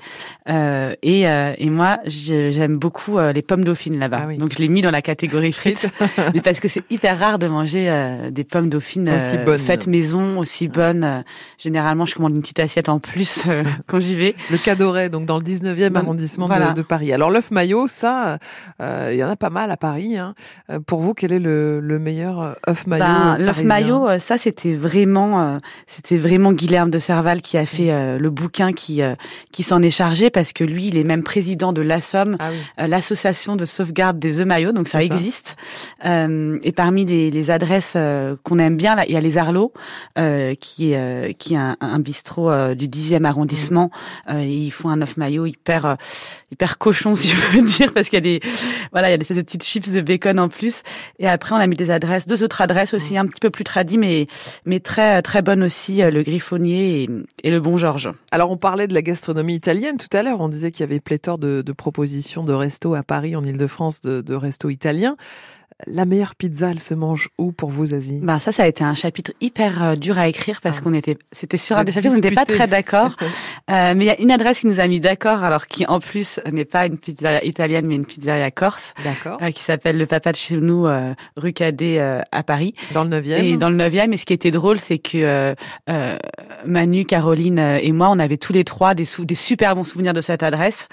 euh, 0.50 0.96
et, 1.04 1.28
euh, 1.28 1.54
et 1.58 1.70
moi 1.70 2.00
j'aime 2.06 2.78
beaucoup 2.78 3.18
euh, 3.18 3.32
les 3.32 3.42
pommes 3.42 3.64
dauphines 3.64 4.00
là-bas. 4.00 4.28
Ah 4.30 4.36
Donc 4.36 4.54
je 4.54 4.60
l'ai 4.60 4.68
mis 4.68 4.82
dans 4.82 4.92
la 4.92 5.02
catégorie 5.02 5.52
frites, 5.52 5.90
mais 6.34 6.42
parce 6.42 6.60
que 6.60 6.68
c'est 6.68 6.84
hyper 6.90 7.20
rare 7.20 7.40
de 7.40 7.48
manger 7.48 8.30
des 8.32 8.44
pommes 8.44 8.70
dauphines 8.70 9.20
faites 9.58 9.88
maison 9.88 10.40
aussi 10.40 10.68
bonnes. 10.68 11.24
généralement, 11.58 12.06
je 12.06 12.16
commande 12.16 12.36
une 12.36 12.42
petite 12.42 12.60
assiette 12.60 12.90
en 12.90 13.00
plus 13.00 13.44
quand 13.88 14.00
j'y 14.00 14.16
vais. 14.16 14.36
Le 14.52 14.58
Cadoré, 14.58 15.10
donc 15.10 15.26
dans 15.26 15.38
le 15.38 15.44
19e 15.44 15.96
arrondissement 15.96 16.48
de, 16.48 16.76
de, 16.76 16.82
Paris. 16.82 17.14
Alors 17.14 17.30
l'œuf 17.30 17.52
maillot, 17.52 17.88
ça, 17.88 18.38
il 18.80 19.16
y 19.16 19.24
en 19.24 19.30
a 19.30 19.36
pas 19.36 19.50
mal 19.50 19.72
à 19.72 19.78
Paris. 19.78 20.18
Hein. 20.18 20.34
Pour 20.86 21.02
vous, 21.02 21.14
quel 21.14 21.32
est 21.32 21.40
le, 21.40 21.80
le 21.80 22.00
meilleur 22.00 22.29
euh, 22.38 22.54
œuf 22.68 22.86
maillot 22.86 23.04
ben, 23.04 23.38
L'œuf 23.40 23.64
maillot, 23.64 24.08
euh, 24.08 24.20
ça 24.20 24.38
c'était 24.38 24.74
vraiment, 24.74 25.42
euh, 25.42 25.58
c'était 25.88 26.18
vraiment 26.18 26.54
Guilherme 26.54 26.92
de 26.92 27.00
Serval 27.00 27.42
qui 27.42 27.58
a 27.58 27.66
fait 27.66 28.20
le 28.20 28.30
bouquin 28.30 28.74
qui 28.74 29.02
qui 29.52 29.64
s'en 29.64 29.82
est 29.82 29.90
chargé 29.90 30.30
parce 30.30 30.54
que 30.54 30.64
lui, 30.64 30.88
il 30.88 30.98
est 30.98 31.04
même 31.04 31.24
président 31.24 31.74
de 31.74 31.82
l'ASSOM, 31.82 32.38
ah 32.40 32.88
l'association 32.88 33.56
de 33.56 33.66
sauvegarde 33.66 34.20
des 34.20 34.40
œufs 34.40 34.46
maillots, 34.46 34.72
donc 34.72 34.88
ça 34.88 35.02
existe. 35.02 35.56
et 36.04 36.72
parmi 36.76 37.06
les, 37.06 37.32
les 37.32 37.52
adresses 37.52 37.98
qu'on 38.44 38.60
aime 38.60 38.78
bien, 38.78 38.96
là, 38.96 39.06
il 39.08 39.14
y 39.14 39.18
a 39.18 39.22
les 39.22 39.38
Arlots, 39.38 39.74
qui 40.60 40.94
est 40.94 41.34
qui 41.38 41.54
est 41.54 41.58
un, 41.58 42.00
bistrot 42.00 42.76
du 42.76 42.88
10e 42.88 43.24
arrondissement. 43.24 43.90
et 44.30 44.46
ils 44.46 44.72
font 44.72 44.90
un 44.90 45.02
œuf 45.02 45.18
maillot 45.18 45.46
hyper 45.46 45.98
hyper 46.52 46.78
cochon 46.78 47.16
si 47.16 47.28
je 47.28 47.36
veux 47.58 47.62
dire 47.62 47.94
parce 47.94 48.10
qu'il 48.10 48.18
y 48.18 48.38
a 48.38 48.40
des 48.40 48.40
voilà 48.92 49.10
il 49.10 49.12
y 49.12 49.14
a 49.14 49.18
des, 49.18 49.34
des 49.34 49.44
petites 49.44 49.64
chips 49.64 49.90
de 49.92 50.02
bacon 50.02 50.40
en 50.40 50.50
plus. 50.50 50.84
Et 51.20 51.28
après 51.28 51.56
on 51.56 51.60
a 51.60 51.68
mis 51.68 51.76
des 51.76 51.92
adresses 51.92 52.19
deux 52.28 52.44
autres 52.44 52.62
adresses 52.62 52.94
aussi 52.94 53.18
un 53.18 53.26
petit 53.26 53.40
peu 53.40 53.50
plus 53.50 53.64
tradies, 53.64 53.98
mais 53.98 54.28
mais 54.66 54.80
très 54.80 55.22
très 55.22 55.42
bonnes 55.42 55.64
aussi, 55.64 56.02
euh, 56.02 56.12
le 56.12 56.24
Griffonnier 56.24 57.08
et, 57.44 57.50
le 57.50 57.60
Bon 57.60 57.78
Georges. 57.78 58.10
Alors 58.32 58.52
on 58.52 58.58
parlait 58.58 58.88
de 58.88 58.94
la 58.94 59.02
gastronomie 59.02 59.56
italienne 59.56 59.98
tout 59.98 60.16
à 60.16 60.24
l'heure. 60.24 60.42
On 60.42 60.50
disait 60.50 60.72
qu'il 60.72 60.82
y 60.82 60.84
avait 60.84 61.00
pléthore 61.00 61.38
de, 61.38 61.64
propositions 61.78 62.44
de 62.44 62.54
restos 62.54 62.96
à 62.96 63.04
Paris, 63.04 63.36
en 63.36 63.44
Ile-de-France, 63.44 64.02
de, 64.02 64.22
de 64.22 64.34
restos 64.36 64.70
italiens. 64.70 65.16
La 65.88 66.04
meilleure 66.04 66.36
pizza, 66.36 66.72
elle 66.72 66.80
se 66.80 66.94
mange 66.94 67.30
où 67.38 67.54
pour 67.54 67.70
vous, 67.70 67.88
Zazie 67.88 68.20
Bah 68.22 68.40
ça, 68.40 68.52
ça 68.52 68.64
a 68.64 68.68
été 68.68 68.84
un 68.84 68.96
chapitre 68.96 69.32
hyper 69.40 69.82
euh, 69.82 69.96
dur 69.96 70.18
à 70.18 70.28
écrire 70.28 70.60
parce 70.60 70.80
ah. 70.80 70.82
qu'on 70.82 70.94
était, 70.94 71.18
c'était 71.32 71.56
sur 71.56 71.78
un 71.78 71.86
des 71.86 71.94
chapitres, 71.94 72.12
on 72.12 72.16
n'était 72.16 72.32
pas 72.32 72.46
très 72.46 72.68
d'accord. 72.68 73.16
euh, 73.72 73.94
mais 73.96 74.04
il 74.04 74.08
y 74.08 74.10
a 74.10 74.20
une 74.20 74.32
adresse 74.32 74.60
qui 74.60 74.68
nous 74.68 74.82
a 74.82 74.88
mis 74.88 75.00
d'accord, 75.00 75.42
alors 75.42 75.68
qui 75.68 75.86
en 75.86 76.02
plus 76.02 76.42
n'est 76.52 76.66
pas 76.66 76.86
une 76.86 76.98
pizza 76.98 77.42
italienne, 77.46 77.86
mais 77.88 77.96
une 77.96 78.06
pizzeria 78.06 78.52
corse, 78.52 78.94
euh, 79.26 79.52
qui 79.52 79.64
s'appelle 79.64 79.98
le 79.98 80.06
Papa 80.06 80.34
de 80.34 80.36
chez 80.36 80.58
nous, 80.58 80.86
euh, 80.86 81.14
rue 81.38 81.54
Cadet 81.54 81.98
euh, 82.10 82.22
à 82.32 82.44
Paris. 82.44 82.74
Dans 82.94 83.04
le 83.04 83.10
9e. 83.10 83.44
Et 83.44 83.58
dans 83.58 83.70
le 83.70 83.78
9e. 83.78 84.14
Et 84.14 84.18
ce 84.18 84.26
qui 84.26 84.34
était 84.34 84.52
drôle, 84.52 84.80
c'est 84.80 84.98
que 84.98 85.56
Manu, 86.66 87.06
Caroline 87.06 87.60
et 87.60 87.92
moi, 87.92 88.10
on 88.12 88.20
avait 88.20 88.38
tous 88.38 88.54
les 88.54 88.64
trois 88.64 88.94
des, 88.94 89.06
des 89.20 89.36
super 89.36 89.76
bons 89.76 89.84
souvenirs 89.84 90.14
de 90.14 90.22
cette 90.22 90.44
adresse. 90.44 90.88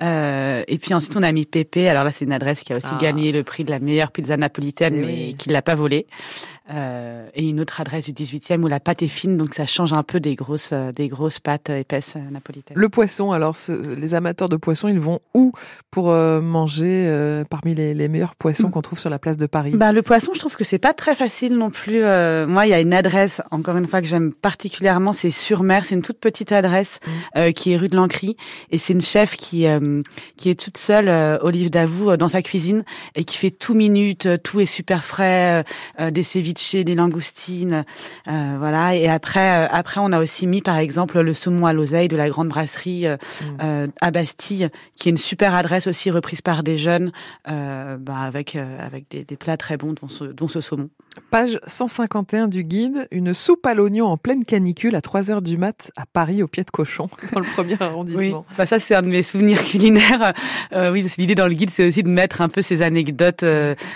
et 0.00 0.78
puis 0.80 0.94
ensuite, 0.94 1.16
on 1.16 1.22
a 1.22 1.32
mis 1.32 1.46
Pépé. 1.46 1.88
Alors 1.88 2.04
là, 2.04 2.12
c'est 2.12 2.24
une 2.24 2.32
adresse 2.32 2.60
qui 2.60 2.72
a 2.72 2.76
aussi 2.76 2.88
ah. 2.90 2.98
gagné 3.00 3.32
le 3.32 3.42
prix 3.42 3.64
de 3.64 3.70
la 3.70 3.78
meilleure 3.78 4.10
pizza 4.10 4.36
napolitaine, 4.36 4.94
eh 4.96 5.06
mais 5.06 5.32
qui 5.34 5.48
l'a 5.48 5.62
pas 5.62 5.74
volée. 5.74 6.06
Euh, 6.68 7.28
et 7.34 7.48
une 7.48 7.60
autre 7.60 7.80
adresse 7.80 8.06
du 8.06 8.12
18e 8.12 8.60
où 8.62 8.66
la 8.66 8.80
pâte 8.80 9.02
est 9.02 9.08
fine, 9.08 9.36
donc 9.36 9.54
ça 9.54 9.66
change 9.66 9.92
un 9.92 10.02
peu 10.02 10.18
des 10.18 10.34
grosses, 10.34 10.70
euh, 10.72 10.90
des 10.90 11.06
grosses 11.06 11.38
pâtes 11.38 11.70
épaisses 11.70 12.14
euh, 12.16 12.30
napolitaines. 12.30 12.76
Le 12.76 12.88
poisson, 12.88 13.30
alors 13.30 13.56
les 13.68 14.14
amateurs 14.14 14.48
de 14.48 14.56
poisson, 14.56 14.88
ils 14.88 14.98
vont 14.98 15.20
où 15.32 15.52
pour 15.90 16.06
manger 16.06 17.42
parmi 17.48 17.74
les, 17.74 17.94
les, 17.94 18.08
meilleurs 18.08 18.34
poissons 18.34 18.70
qu'on 18.70 18.82
trouve 18.82 18.98
sur 18.98 19.08
la 19.08 19.18
place 19.18 19.36
de 19.36 19.46
Paris? 19.46 19.72
Bah, 19.74 19.92
Le 19.92 20.02
poisson, 20.02 20.32
je 20.34 20.40
trouve 20.40 20.56
que 20.56 20.64
c'est 20.64 20.78
pas 20.78 20.92
très 20.92 21.14
facile 21.14 21.56
non 21.56 21.70
plus. 21.70 22.00
moi, 22.00 22.66
il 22.66 22.70
y 22.70 22.74
a 22.74 22.80
une 22.80 22.92
adresse, 22.92 23.40
encore 23.50 23.76
une 23.76 23.86
fois, 23.86 24.02
que 24.02 24.06
j'aime 24.06 24.34
particulièrement, 24.34 25.12
c'est 25.12 25.30
sur 25.30 25.62
mer. 25.62 25.86
C'est 25.86 25.94
une 25.94 26.02
toute 26.02 26.18
petite 26.18 26.52
adresse 26.52 27.00
mmh. 27.34 27.52
qui 27.52 27.72
est 27.72 27.76
rue 27.76 27.88
de 27.88 27.96
l'Ancry. 27.96 28.36
Et 28.70 28.78
c'est 28.78 28.92
une 28.92 29.00
chef 29.00 29.36
qui, 29.36 29.66
qui 30.36 30.50
est 30.50 30.60
toute 30.60 30.76
seule, 30.76 31.08
Olive 31.40 31.70
Davout, 31.70 32.16
dans 32.16 32.28
sa 32.28 32.42
cuisine 32.42 32.84
et 33.14 33.24
qui 33.24 33.38
fait 33.38 33.50
tout 33.50 33.74
minute, 33.74 34.28
tout 34.42 34.60
est 34.60 34.66
super 34.66 35.04
frais, 35.04 35.64
des 35.98 36.22
ceviches 36.22 36.55
chez 36.58 36.84
des 36.84 36.94
langoustines, 36.94 37.84
euh, 38.28 38.56
voilà. 38.58 38.94
Et 38.94 39.08
après, 39.08 39.64
euh, 39.64 39.68
après, 39.70 40.00
on 40.02 40.12
a 40.12 40.20
aussi 40.20 40.46
mis 40.46 40.62
par 40.62 40.78
exemple 40.78 41.20
le 41.20 41.34
saumon 41.34 41.66
à 41.66 41.72
l'oseille 41.72 42.08
de 42.08 42.16
la 42.16 42.28
grande 42.28 42.48
brasserie 42.48 43.06
euh, 43.06 43.16
mm. 43.86 43.92
à 44.00 44.10
Bastille, 44.10 44.68
qui 44.94 45.08
est 45.08 45.12
une 45.12 45.18
super 45.18 45.54
adresse 45.54 45.86
aussi 45.86 46.10
reprise 46.10 46.42
par 46.42 46.62
des 46.62 46.76
jeunes, 46.76 47.12
bah, 47.46 48.18
avec 48.22 48.56
avec 48.56 49.10
des, 49.10 49.24
des, 49.24 49.36
plats 49.36 49.56
très 49.56 49.76
bons, 49.76 49.94
dont 49.94 50.08
ce, 50.08 50.24
dont 50.24 50.48
ce 50.48 50.60
saumon. 50.60 50.90
Page 51.30 51.58
151 51.66 52.48
du 52.48 52.64
guide, 52.64 53.08
une 53.10 53.34
soupe 53.34 53.66
à 53.66 53.74
l'oignon 53.74 54.06
en 54.06 54.16
pleine 54.16 54.44
canicule 54.44 54.94
à 54.94 55.00
3 55.00 55.30
heures 55.30 55.42
du 55.42 55.56
mat 55.56 55.90
à 55.96 56.06
Paris 56.06 56.42
au 56.42 56.48
pied 56.48 56.64
de 56.64 56.70
cochon, 56.70 57.08
dans 57.32 57.40
le 57.40 57.46
premier 57.46 57.76
arrondissement. 57.80 58.44
Oui. 58.48 58.54
Bah 58.56 58.66
ça 58.66 58.78
c'est 58.78 58.94
un 58.94 59.02
de 59.02 59.08
mes 59.08 59.22
souvenirs 59.22 59.62
culinaires. 59.64 60.32
Euh, 60.72 60.92
oui, 60.92 61.02
parce 61.02 61.16
que 61.16 61.20
l'idée 61.20 61.34
dans 61.34 61.48
le 61.48 61.54
guide 61.54 61.70
c'est 61.70 61.86
aussi 61.86 62.02
de 62.02 62.08
mettre 62.08 62.40
un 62.40 62.48
peu 62.48 62.62
ces 62.62 62.82
anecdotes, 62.82 63.44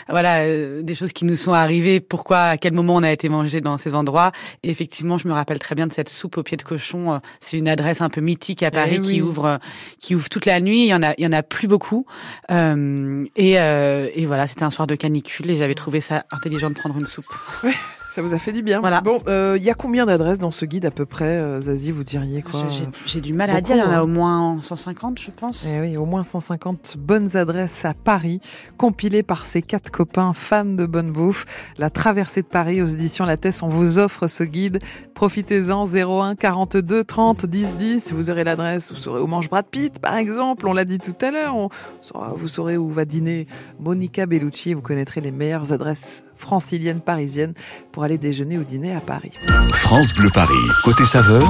voilà, 0.09 0.83
des 0.83 0.95
choses 0.95 1.13
qui 1.13 1.25
nous 1.25 1.35
sont 1.35 1.53
arrivées, 1.53 2.01
pourquoi 2.01 2.39
à 2.43 2.57
quel 2.57 2.75
moment 2.75 2.97
on 2.97 3.03
a 3.03 3.13
été 3.13 3.29
mangé 3.29 3.61
dans 3.61 3.79
ces 3.79 3.95
endroits. 3.95 4.33
Et 4.63 4.71
effectivement, 4.71 5.19
je 5.19 5.29
me 5.29 5.33
rappelle 5.33 5.59
très 5.59 5.75
bien 5.75 5.87
de 5.87 5.93
cette 5.93 6.09
soupe 6.09 6.39
au 6.39 6.43
pied 6.43 6.57
de 6.57 6.63
cochon. 6.63 7.15
Euh, 7.15 7.19
c'est 7.41 7.59
une 7.59 7.69
adresse 7.69 8.01
un 8.01 8.11
peu 8.11 8.21
mythique 8.21 8.63
à 8.63 8.69
eh 8.69 8.71
Paris 8.71 9.01
qui 9.01 9.23
ouvre 9.23 9.45
euh, 9.45 9.59
qui 9.99 10.15
ouvre 10.15 10.29
toute 10.29 10.47
la 10.47 10.61
nuit. 10.61 10.83
Il 10.83 10.89
y 10.89 10.95
en 10.95 11.03
a 11.03 11.15
il 11.19 11.25
y 11.25 11.27
en 11.27 11.33
a 11.33 11.43
plus 11.43 11.69
beaucoup. 11.69 12.07
Euh, 12.51 13.27
et, 13.37 13.59
euh, 13.59 14.09
et 14.15 14.27
voilà, 14.27 14.47
c'était 14.47 14.65
un 14.65 14.71
soir 14.71 14.87
de 14.87 14.95
canicule 14.95 15.51
et 15.51 15.57
j'avais 15.57 15.75
trouvé 15.75 16.01
ça 16.01 16.25
intelligent 16.31 16.71
de 16.71 16.75
prendre 16.75 16.97
une 16.99 17.07
soupe. 17.11 17.27
Ça 18.11 18.23
vous 18.23 18.35
a 18.35 18.39
fait 18.39 18.53
du 18.53 18.63
bien. 18.63 18.81
Voilà. 18.81 19.01
Bon, 19.03 19.21
il 19.27 19.31
euh, 19.31 19.57
y 19.57 19.71
a 19.71 19.75
combien 19.75 20.05
d'adresses 20.05 20.41
dans 20.41 20.51
ce 20.51 20.65
guide 20.65 20.85
à 20.85 20.91
peu 20.91 21.07
près, 21.07 21.41
euh, 21.41 21.61
Zazie 21.61 21.93
Vous 21.93 22.03
diriez 22.03 22.43
quoi 22.43 22.65
J'ai 23.07 23.21
du 23.21 23.33
mal 23.33 23.51
à 23.51 23.61
dire. 23.61 23.77
Il 23.77 23.79
y 23.79 23.83
en 23.83 23.91
a 23.91 23.99
hein. 23.99 24.03
au 24.03 24.09
moins 24.09 24.59
150, 24.61 25.21
je 25.21 25.31
pense. 25.31 25.69
Eh 25.73 25.79
oui, 25.79 25.97
au 25.97 26.07
moins 26.07 26.25
150 26.25 26.97
bonnes 26.99 27.37
adresses 27.37 27.85
à 27.85 27.95
Paris, 27.95 28.41
compilées 28.77 29.23
par 29.23 29.47
ces 29.47 29.63
quatre 29.63 29.93
copains 29.93 30.33
fans 30.33 30.65
de 30.65 30.87
bonne 30.87 31.13
bouffe. 31.13 31.47
La 31.79 31.89
traversée 31.89 32.43
de 32.43 32.49
Paris 32.49 32.83
aux 32.83 32.87
éditions 32.87 33.27
La 33.27 33.37
Tesse, 33.37 33.63
on 33.63 33.69
vous 33.69 34.01
offre 34.01 34.27
ce 34.27 34.43
guide. 34.43 34.81
Profitez-en 35.15 35.87
01 35.87 36.35
42 36.35 37.05
30 37.05 37.47
10 37.47 37.77
10. 37.77 38.13
Vous 38.13 38.29
aurez 38.29 38.43
l'adresse, 38.43 38.91
vous 38.91 38.99
saurez 38.99 39.21
où 39.21 39.29
mange 39.29 39.49
Brad 39.49 39.67
Pitt, 39.67 40.01
par 40.01 40.17
exemple. 40.17 40.67
On 40.67 40.73
l'a 40.73 40.85
dit 40.85 40.99
tout 40.99 41.15
à 41.21 41.31
l'heure. 41.31 41.55
Vous 42.35 42.49
saurez 42.49 42.77
où 42.77 42.89
va 42.89 43.05
dîner 43.05 43.47
Monica 43.79 44.27
Bellucci. 44.27 44.75
Vous 44.75 44.83
connaîtrez 44.83 45.21
les 45.21 45.31
meilleures 45.31 45.73
adresses 45.73 46.25
francilienne 46.41 47.01
parisienne 47.01 47.53
pour 47.93 48.03
aller 48.03 48.19
déjeuner 48.19 48.59
ou 48.59 48.65
dîner 48.65 48.95
à 48.95 49.01
Paris. 49.01 49.33
France 49.73 50.15
Bleu 50.15 50.31
Paris. 50.33 50.55
Côté 50.83 51.05
saveur, 51.05 51.43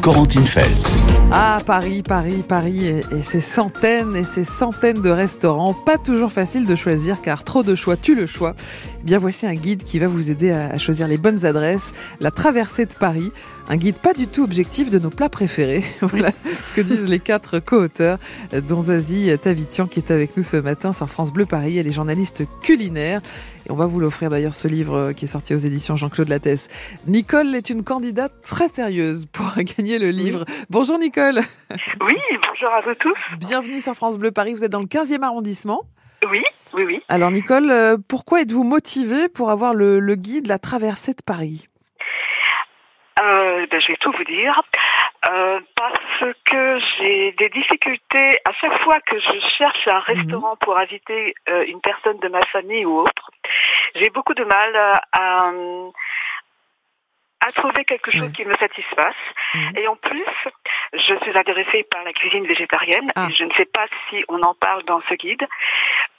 Corentine 0.00 0.46
Feltz. 0.46 0.96
Ah, 1.32 1.58
Paris, 1.66 2.02
Paris, 2.02 2.42
Paris 2.46 2.86
et, 2.86 3.00
et 3.16 3.22
ses 3.22 3.40
centaines 3.40 4.14
et 4.16 4.24
ses 4.24 4.44
centaines 4.44 5.00
de 5.00 5.10
restaurants. 5.10 5.74
Pas 5.74 5.98
toujours 5.98 6.32
facile 6.32 6.66
de 6.66 6.74
choisir 6.74 7.20
car 7.20 7.44
trop 7.44 7.62
de 7.62 7.74
choix 7.74 7.96
tue 7.96 8.14
le 8.14 8.26
choix. 8.26 8.54
Eh 9.00 9.04
bien 9.04 9.18
voici 9.18 9.46
un 9.46 9.54
guide 9.54 9.82
qui 9.82 9.98
va 9.98 10.08
vous 10.08 10.30
aider 10.30 10.52
à, 10.52 10.68
à 10.68 10.78
choisir 10.78 11.08
les 11.08 11.16
bonnes 11.16 11.44
adresses. 11.44 11.92
La 12.20 12.30
traversée 12.30 12.86
de 12.86 12.94
Paris, 12.94 13.32
un 13.68 13.76
guide 13.76 13.96
pas 13.96 14.12
du 14.12 14.26
tout 14.26 14.42
objectif 14.42 14.90
de 14.90 14.98
nos 14.98 15.10
plats 15.10 15.28
préférés. 15.28 15.82
voilà 16.00 16.30
ce 16.64 16.72
que 16.72 16.80
disent 16.80 17.08
les 17.08 17.18
quatre 17.18 17.58
co-auteurs, 17.60 18.18
dont 18.68 18.82
Zazie 18.82 19.36
Tavitian 19.38 19.86
qui 19.86 20.00
est 20.00 20.10
avec 20.10 20.36
nous 20.36 20.42
ce 20.42 20.56
matin 20.56 20.92
sur 20.92 21.08
France 21.08 21.32
Bleu 21.32 21.46
Paris. 21.46 21.78
Elle 21.78 21.86
est 21.86 21.92
journaliste 21.92 22.44
culinaire. 22.62 23.20
Et 23.66 23.70
on 23.70 23.76
va 23.76 23.86
vous 23.86 23.98
l'offrir 24.00 24.28
d'ailleurs 24.28 24.54
ce 24.54 24.68
livre 24.68 25.12
qui 25.12 25.24
est 25.24 25.28
sorti 25.28 25.54
aux 25.54 25.58
éditions 25.58 25.96
Jean-Claude 25.96 26.28
Lattès. 26.28 26.68
Nicole 27.06 27.54
est 27.54 27.70
une 27.70 27.82
candidate 27.82 28.32
très 28.42 28.68
sérieuse 28.68 29.26
pour 29.26 29.52
gagner 29.56 29.98
le 29.98 30.10
livre. 30.10 30.44
Oui. 30.46 30.54
Bonjour 30.70 30.98
Nicole. 30.98 31.40
Oui, 32.00 32.16
bonjour 32.46 32.68
à 32.74 32.80
vous 32.82 32.94
tous. 32.94 33.16
Bienvenue 33.38 33.80
sur 33.80 33.94
France 33.94 34.18
Bleu 34.18 34.30
Paris. 34.30 34.52
Vous 34.52 34.64
êtes 34.64 34.70
dans 34.70 34.80
le 34.80 34.86
15e 34.86 35.22
arrondissement. 35.22 35.82
Oui, 36.30 36.42
oui, 36.74 36.82
oui. 36.84 37.00
Alors 37.08 37.30
Nicole, 37.30 37.70
euh, 37.70 37.96
pourquoi 38.08 38.42
êtes-vous 38.42 38.62
motivée 38.62 39.28
pour 39.28 39.50
avoir 39.50 39.74
le, 39.74 40.00
le 40.00 40.14
guide 40.14 40.46
La 40.46 40.58
traversée 40.58 41.12
de 41.12 41.22
Paris? 41.24 41.68
Euh, 43.20 43.66
ben, 43.70 43.80
je 43.80 43.88
vais 43.88 43.96
tout 43.96 44.12
vous 44.12 44.24
dire. 44.24 44.62
Euh, 45.28 45.60
parce 45.76 46.34
que 46.44 46.78
j'ai 46.98 47.32
des 47.32 47.48
difficultés 47.48 48.38
à 48.44 48.52
chaque 48.52 48.78
fois 48.82 49.00
que 49.00 49.18
je 49.18 49.38
cherche 49.56 49.88
un 49.88 50.00
restaurant 50.00 50.56
pour 50.56 50.76
inviter 50.76 51.34
euh, 51.48 51.64
une 51.66 51.80
personne 51.80 52.18
de 52.18 52.28
ma 52.28 52.42
famille 52.46 52.84
ou 52.84 53.00
autre. 53.00 53.30
J'ai 53.94 54.10
beaucoup 54.10 54.34
de 54.34 54.44
mal 54.44 55.00
à, 55.12 55.50
à 57.40 57.52
trouver 57.52 57.84
quelque 57.84 58.10
chose 58.10 58.30
qui 58.32 58.44
me 58.44 58.54
satisfasse. 58.54 59.14
Mmh. 59.54 59.78
Et 59.78 59.88
en 59.88 59.96
plus, 59.96 60.26
je 60.94 61.14
suis 61.22 61.36
intéressée 61.36 61.86
par 61.90 62.02
la 62.04 62.12
cuisine 62.12 62.46
végétarienne. 62.46 63.10
Ah. 63.16 63.28
Et 63.30 63.34
je 63.34 63.44
ne 63.44 63.52
sais 63.52 63.66
pas 63.66 63.86
si 64.08 64.24
on 64.28 64.42
en 64.42 64.54
parle 64.54 64.82
dans 64.84 65.00
ce 65.08 65.14
guide. 65.14 65.46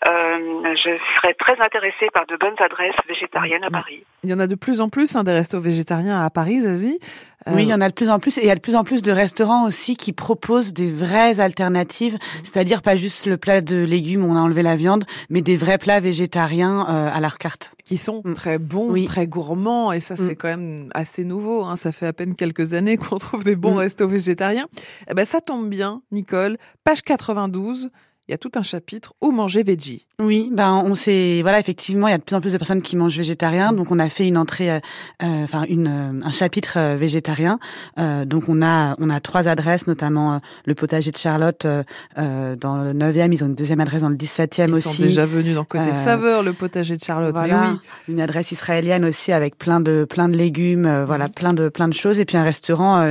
Euh, 0.08 0.76
je 0.76 0.98
serais 1.16 1.34
très 1.34 1.60
intéressée 1.60 2.08
par 2.14 2.28
de 2.28 2.36
bonnes 2.38 2.56
adresses 2.60 2.96
végétariennes 3.08 3.64
à 3.64 3.72
Paris. 3.72 4.04
Il 4.24 4.30
y 4.30 4.34
en 4.34 4.40
a 4.40 4.46
de 4.46 4.56
plus 4.56 4.80
en 4.80 4.90
plus 4.90 5.16
hein, 5.16 5.24
des 5.24 5.32
restos 5.32 5.60
végétariens 5.60 6.24
à 6.24 6.30
Paris, 6.30 6.62
Zazie. 6.62 7.00
Euh... 7.48 7.54
Oui, 7.56 7.64
il 7.64 7.70
y 7.70 7.74
en 7.74 7.82
a 7.82 7.90
de 7.90 7.94
plus 7.94 8.10
en 8.10 8.20
plus 8.20 8.38
et 8.38 8.42
il 8.42 8.48
y 8.48 8.52
a 8.52 8.56
de 8.56 8.60
plus 8.60 8.76
en 8.76 8.84
plus 8.84 9.02
de 9.02 9.12
restaurants 9.12 9.66
aussi 9.66 9.96
qui 9.96 10.14
proposent 10.14 10.74
des 10.74 10.92
vraies 10.92 11.40
alternatives, 11.40 12.18
c'est-à-dire 12.44 12.82
pas 12.82 12.96
juste 12.96 13.26
le 13.26 13.38
plat 13.38 13.62
de 13.62 13.84
légumes 13.84 14.24
où 14.26 14.32
on 14.32 14.36
a 14.36 14.42
enlevé 14.42 14.62
la 14.62 14.76
viande, 14.76 15.06
mais 15.30 15.42
des 15.42 15.58
vrais 15.58 15.78
plats 15.78 16.00
végétariens 16.00 16.86
euh, 16.88 17.10
à 17.12 17.20
leur 17.20 17.38
carte. 17.40 17.72
Qui 17.84 17.98
sont 17.98 18.22
mm. 18.24 18.34
très 18.34 18.58
bons, 18.60 18.92
oui. 18.92 19.06
très 19.06 19.28
gourmands 19.28 19.92
et 19.92 20.00
ça 20.00 20.16
mm. 20.16 20.18
c'est 20.18 20.36
quand 20.36 20.48
même 20.50 20.90
assez 20.94 21.24
nouveau. 21.24 21.64
Hein. 21.64 21.76
Ça 21.76 21.92
fait 21.92 22.08
à 22.08 22.14
peine 22.14 22.36
quelques 22.36 22.74
années 22.74 22.98
qu'on 22.98 23.18
trouve 23.18 23.44
des 23.44 23.56
bons 23.56 23.76
mm. 23.76 23.80
restos 23.80 24.08
végétariens. 24.08 24.68
Eh 25.10 25.16
ben 25.16 25.26
ça 25.26 25.42
tombe 25.42 25.70
bien, 25.70 26.02
Nicole. 26.12 26.58
Page 26.84 27.02
92 27.02 27.90
il 28.28 28.32
y 28.32 28.34
a 28.34 28.38
tout 28.38 28.52
un 28.56 28.64
chapitre 28.64 29.14
où 29.22 29.32
manger 29.32 29.62
veggie. 29.62 30.06
Oui, 30.20 30.50
ben 30.52 30.82
on 30.86 30.96
sait 30.96 31.42
voilà 31.42 31.60
effectivement 31.60 32.08
il 32.08 32.12
y 32.12 32.14
a 32.14 32.18
de 32.18 32.24
plus 32.24 32.36
en 32.36 32.42
plus 32.42 32.54
de 32.54 32.58
personnes 32.58 32.82
qui 32.82 32.96
mangent 32.96 33.18
végétarien, 33.18 33.74
donc 33.74 33.92
on 33.92 34.00
a 34.00 34.08
fait 34.10 34.28
une 34.28 34.38
entrée, 34.38 34.72
euh, 34.72 34.80
enfin 35.20 35.66
une 35.68 36.22
un 36.24 36.32
chapitre 36.32 36.78
euh, 36.78 36.96
végétarien. 36.96 37.60
Euh, 38.00 38.26
donc 38.26 38.46
on 38.48 38.62
a 38.62 38.96
on 39.00 39.10
a 39.10 39.20
trois 39.20 39.48
adresses, 39.48 39.88
notamment 39.88 40.36
euh, 40.36 40.38
le 40.66 40.74
potager 40.74 41.12
de 41.12 41.18
Charlotte 41.18 41.66
euh, 41.66 42.56
dans 42.56 42.78
le 42.78 42.94
9e, 42.94 43.34
ils 43.34 43.44
ont 43.44 43.48
une 43.48 43.56
deuxième 43.56 43.82
adresse 43.82 44.02
dans 44.02 44.10
le 44.10 44.16
17e 44.16 44.70
ils 44.70 44.74
aussi. 44.74 44.90
Ils 44.90 44.94
sont 44.94 45.04
déjà 45.04 45.26
venus 45.26 45.54
dans 45.54 45.66
côté 45.66 45.94
saveur 45.94 46.42
le 46.42 46.54
potager 46.54 46.96
de 46.96 47.04
Charlotte. 47.04 47.34
Voilà, 47.34 47.72
oui. 47.74 48.14
une 48.14 48.22
adresse 48.22 48.52
israélienne 48.52 49.06
aussi 49.06 49.34
avec 49.34 49.58
plein 49.58 49.82
de 49.82 50.08
plein 50.10 50.30
de 50.30 50.38
légumes, 50.38 51.04
voilà 51.06 51.28
plein 51.28 51.54
de 51.54 51.68
plein 51.68 51.90
de 51.90 51.94
choses 51.94 52.20
et 52.20 52.26
puis 52.26 52.38
un 52.38 52.44
restaurant 52.44 53.06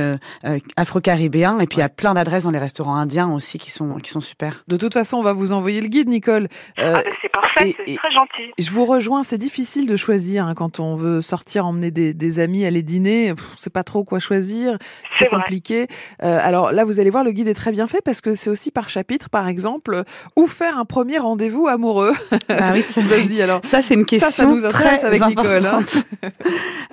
afro-caribéen 0.75 1.59
et 1.59 1.67
puis 1.67 1.77
il 1.77 1.81
y 1.81 1.83
a 1.83 1.89
plein 1.89 2.15
d'adresses 2.15 2.45
dans 2.45 2.51
les 2.51 2.59
restaurants 2.59 2.95
indiens 2.95 3.31
aussi 3.31 3.59
qui 3.59 3.69
sont 3.69 3.95
qui 3.99 4.09
sont 4.09 4.21
super. 4.21 4.63
De 4.67 4.75
toute 4.75 4.93
façon 4.93 5.04
on 5.13 5.21
va 5.21 5.33
vous 5.33 5.53
envoyer 5.53 5.81
le 5.81 5.87
guide, 5.87 6.09
Nicole. 6.09 6.47
Euh, 6.79 6.95
ah, 6.97 7.03
c'est 7.21 7.31
parfait, 7.31 7.75
c'est 7.85 7.95
très 7.95 8.11
gentil. 8.11 8.51
Je 8.57 8.69
vous 8.71 8.85
rejoins, 8.85 9.23
c'est 9.23 9.37
difficile 9.37 9.87
de 9.87 9.95
choisir 9.95 10.45
hein, 10.45 10.53
quand 10.55 10.79
on 10.79 10.95
veut 10.95 11.21
sortir, 11.21 11.65
emmener 11.65 11.91
des, 11.91 12.13
des 12.13 12.39
amis, 12.39 12.65
aller 12.65 12.83
dîner. 12.83 13.33
C'est 13.57 13.71
pas 13.71 13.83
trop 13.83 14.03
quoi 14.03 14.19
choisir, 14.19 14.77
c'est 15.11 15.27
compliqué. 15.27 15.87
Euh, 16.23 16.39
alors 16.41 16.71
là, 16.71 16.85
vous 16.85 16.99
allez 16.99 17.09
voir, 17.09 17.23
le 17.23 17.31
guide 17.31 17.47
est 17.47 17.53
très 17.53 17.71
bien 17.71 17.87
fait 17.87 18.01
parce 18.03 18.21
que 18.21 18.35
c'est 18.35 18.49
aussi 18.49 18.71
par 18.71 18.89
chapitre, 18.89 19.29
par 19.29 19.47
exemple, 19.47 20.03
où 20.35 20.47
faire 20.47 20.77
un 20.77 20.85
premier 20.85 21.17
rendez-vous 21.17 21.67
amoureux. 21.67 22.13
Ah 22.49 22.71
oui, 22.73 22.81
ça, 22.81 23.01
alors. 23.43 23.61
Ça, 23.63 23.81
c'est 23.81 23.93
une 23.93 24.05
question 24.05 24.29
ça, 24.29 24.43
ça 24.43 24.45
nous 24.45 24.65
intéresse 24.65 24.99
très 25.01 25.07
avec 25.07 25.25
Nicole. 25.25 25.65
Hein. 25.65 25.79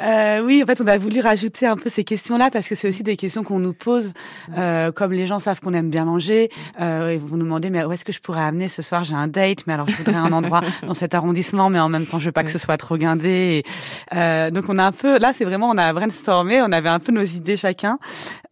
euh, 0.02 0.44
oui, 0.44 0.62
en 0.62 0.66
fait, 0.66 0.80
on 0.80 0.86
a 0.86 0.98
voulu 0.98 1.20
rajouter 1.20 1.66
un 1.66 1.76
peu 1.76 1.88
ces 1.88 2.04
questions-là 2.04 2.50
parce 2.50 2.68
que 2.68 2.74
c'est 2.74 2.88
aussi 2.88 3.02
des 3.02 3.16
questions 3.16 3.42
qu'on 3.42 3.58
nous 3.58 3.72
pose, 3.72 4.12
euh, 4.56 4.92
comme 4.92 5.12
les 5.12 5.26
gens 5.26 5.38
savent 5.38 5.60
qu'on 5.60 5.74
aime 5.74 5.90
bien 5.90 6.04
manger. 6.04 6.50
Euh, 6.80 7.18
vous 7.20 7.36
nous 7.36 7.44
demandez, 7.44 7.70
mais 7.70 7.84
où 7.84 7.92
est-ce 8.02 8.06
que 8.06 8.12
je 8.12 8.20
pourrais 8.20 8.42
amener 8.42 8.66
ce 8.66 8.82
soir 8.82 9.04
J'ai 9.04 9.14
un 9.14 9.28
date, 9.28 9.64
mais 9.68 9.74
alors 9.74 9.88
je 9.88 9.94
voudrais 9.94 10.16
un 10.16 10.32
endroit 10.32 10.60
dans 10.88 10.92
cet 10.92 11.14
arrondissement, 11.14 11.70
mais 11.70 11.78
en 11.78 11.88
même 11.88 12.04
temps, 12.04 12.18
je 12.18 12.24
veux 12.24 12.32
pas 12.32 12.42
que 12.42 12.50
ce 12.50 12.58
soit 12.58 12.76
trop 12.76 12.96
guindé. 12.96 13.62
Et, 13.62 14.16
euh, 14.16 14.50
donc, 14.50 14.64
on 14.68 14.76
a 14.76 14.82
un 14.82 14.90
peu, 14.90 15.20
là, 15.20 15.32
c'est 15.32 15.44
vraiment, 15.44 15.70
on 15.70 15.78
a 15.78 15.92
brainstormé, 15.92 16.60
on 16.62 16.72
avait 16.72 16.88
un 16.88 16.98
peu 16.98 17.12
nos 17.12 17.22
idées 17.22 17.54
chacun, 17.54 18.00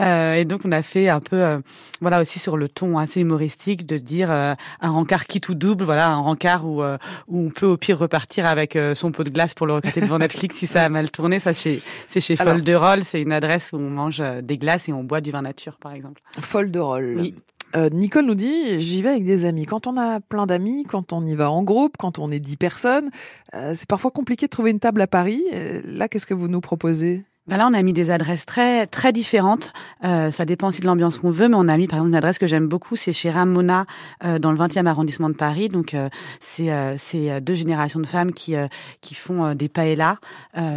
euh, 0.01 0.35
et 0.35 0.45
donc 0.45 0.61
on 0.65 0.71
a 0.71 0.85
fait 0.85 1.09
un 1.09 1.19
peu, 1.19 1.43
euh, 1.43 1.59
voilà, 2.01 2.21
aussi 2.21 2.39
sur 2.39 2.57
le 2.57 2.69
ton 2.69 2.97
assez 2.97 3.21
humoristique 3.23 3.87
de 3.87 3.99
dire 3.99 4.31
un 4.31 4.57
rencard 4.81 5.27
qui 5.27 5.41
tout 5.41 5.57
double, 5.57 5.83
voilà, 5.83 6.07
un 6.11 6.21
rencard 6.21 6.65
où 6.65 6.81
où 7.27 7.47
on 7.47 7.51
peut 7.51 7.67
au 7.67 7.77
pire 7.77 7.99
repartir 7.99 8.47
avec 8.47 8.79
son 8.95 9.11
pot 9.11 9.25
de 9.25 9.31
glace 9.31 9.55
pour 9.55 9.67
le 9.67 9.75
regarder 9.75 10.01
devant 10.01 10.19
Netflix 10.19 10.57
si 10.59 10.69
ça 10.69 10.85
a 10.85 10.89
mal 10.89 11.11
tourné. 11.11 11.41
Ça, 11.41 11.55
c'est 11.55 11.81
chez 12.21 12.37
Folderol, 12.37 13.05
c'est 13.05 13.21
une 13.21 13.33
adresse 13.33 13.71
où 13.73 13.79
on 13.79 13.91
mange 13.91 14.23
des 14.43 14.59
glaces 14.59 14.89
et 14.89 14.93
on 14.93 15.03
boit 15.03 15.21
du 15.21 15.33
vin 15.33 15.43
nature, 15.43 15.77
par 15.77 15.93
exemple. 15.93 16.23
Folderol. 16.41 17.17
Oui. 17.19 17.35
Euh, 17.77 17.89
Nicole 17.91 18.27
nous 18.27 18.35
dit, 18.35 18.81
j'y 18.81 19.03
vais 19.03 19.11
avec 19.11 19.25
des 19.25 19.45
amis. 19.45 19.65
Quand 19.65 19.87
on 19.87 19.97
a 19.97 20.21
plein 20.21 20.47
d'amis, 20.47 20.85
quand 20.85 21.13
on 21.13 21.25
y 21.25 21.35
va 21.35 21.51
en 21.51 21.63
groupe, 21.63 21.97
quand 21.99 22.19
on 22.19 22.31
est 22.31 22.41
dix 22.41 22.57
personnes, 22.57 23.11
euh, 23.55 23.75
c'est 23.77 23.89
parfois 23.89 24.11
compliqué 24.11 24.47
de 24.47 24.51
trouver 24.51 24.71
une 24.71 24.81
table 24.81 25.01
à 25.01 25.07
Paris. 25.07 25.43
Euh, 25.53 25.81
là, 25.85 26.09
qu'est-ce 26.09 26.27
que 26.27 26.35
vous 26.35 26.49
nous 26.49 26.61
proposez? 26.61 27.25
Ben 27.51 27.57
là, 27.57 27.67
on 27.69 27.75
a 27.75 27.83
mis 27.83 27.93
des 27.93 28.13
adresses 28.13 28.47
très 28.47 28.87
très 28.87 29.13
différentes. 29.13 29.73
Euh, 30.05 30.31
ça 30.31 30.45
dépend 30.45 30.69
aussi 30.69 30.81
de 30.81 30.87
l'ambiance 30.87 31.19
qu'on 31.19 31.33
veut, 31.33 31.49
mais 31.49 31.57
on 31.57 31.67
a 31.67 31.77
mis 31.77 31.89
par 31.89 31.97
exemple 31.97 32.11
une 32.11 32.15
adresse 32.15 32.39
que 32.39 32.47
j'aime 32.47 32.69
beaucoup, 32.69 32.95
c'est 32.95 33.13
chez 33.13 33.29
Ramona 33.29 33.87
euh, 34.25 34.39
dans 34.39 34.53
le 34.53 34.59
20e 34.59 34.87
arrondissement 34.87 35.29
de 35.29 35.35
Paris. 35.35 35.69
Donc 35.69 35.95
euh, 35.95 36.09
c'est 36.39 36.71
euh, 36.71 36.95
c'est 36.97 37.41
deux 37.41 37.57
générations 37.57 37.99
de 37.99 38.07
femmes 38.07 38.33
qui 38.33 38.55
qui 39.01 39.17
font 39.17 39.55
des 39.57 39.69
paellas 39.69 40.19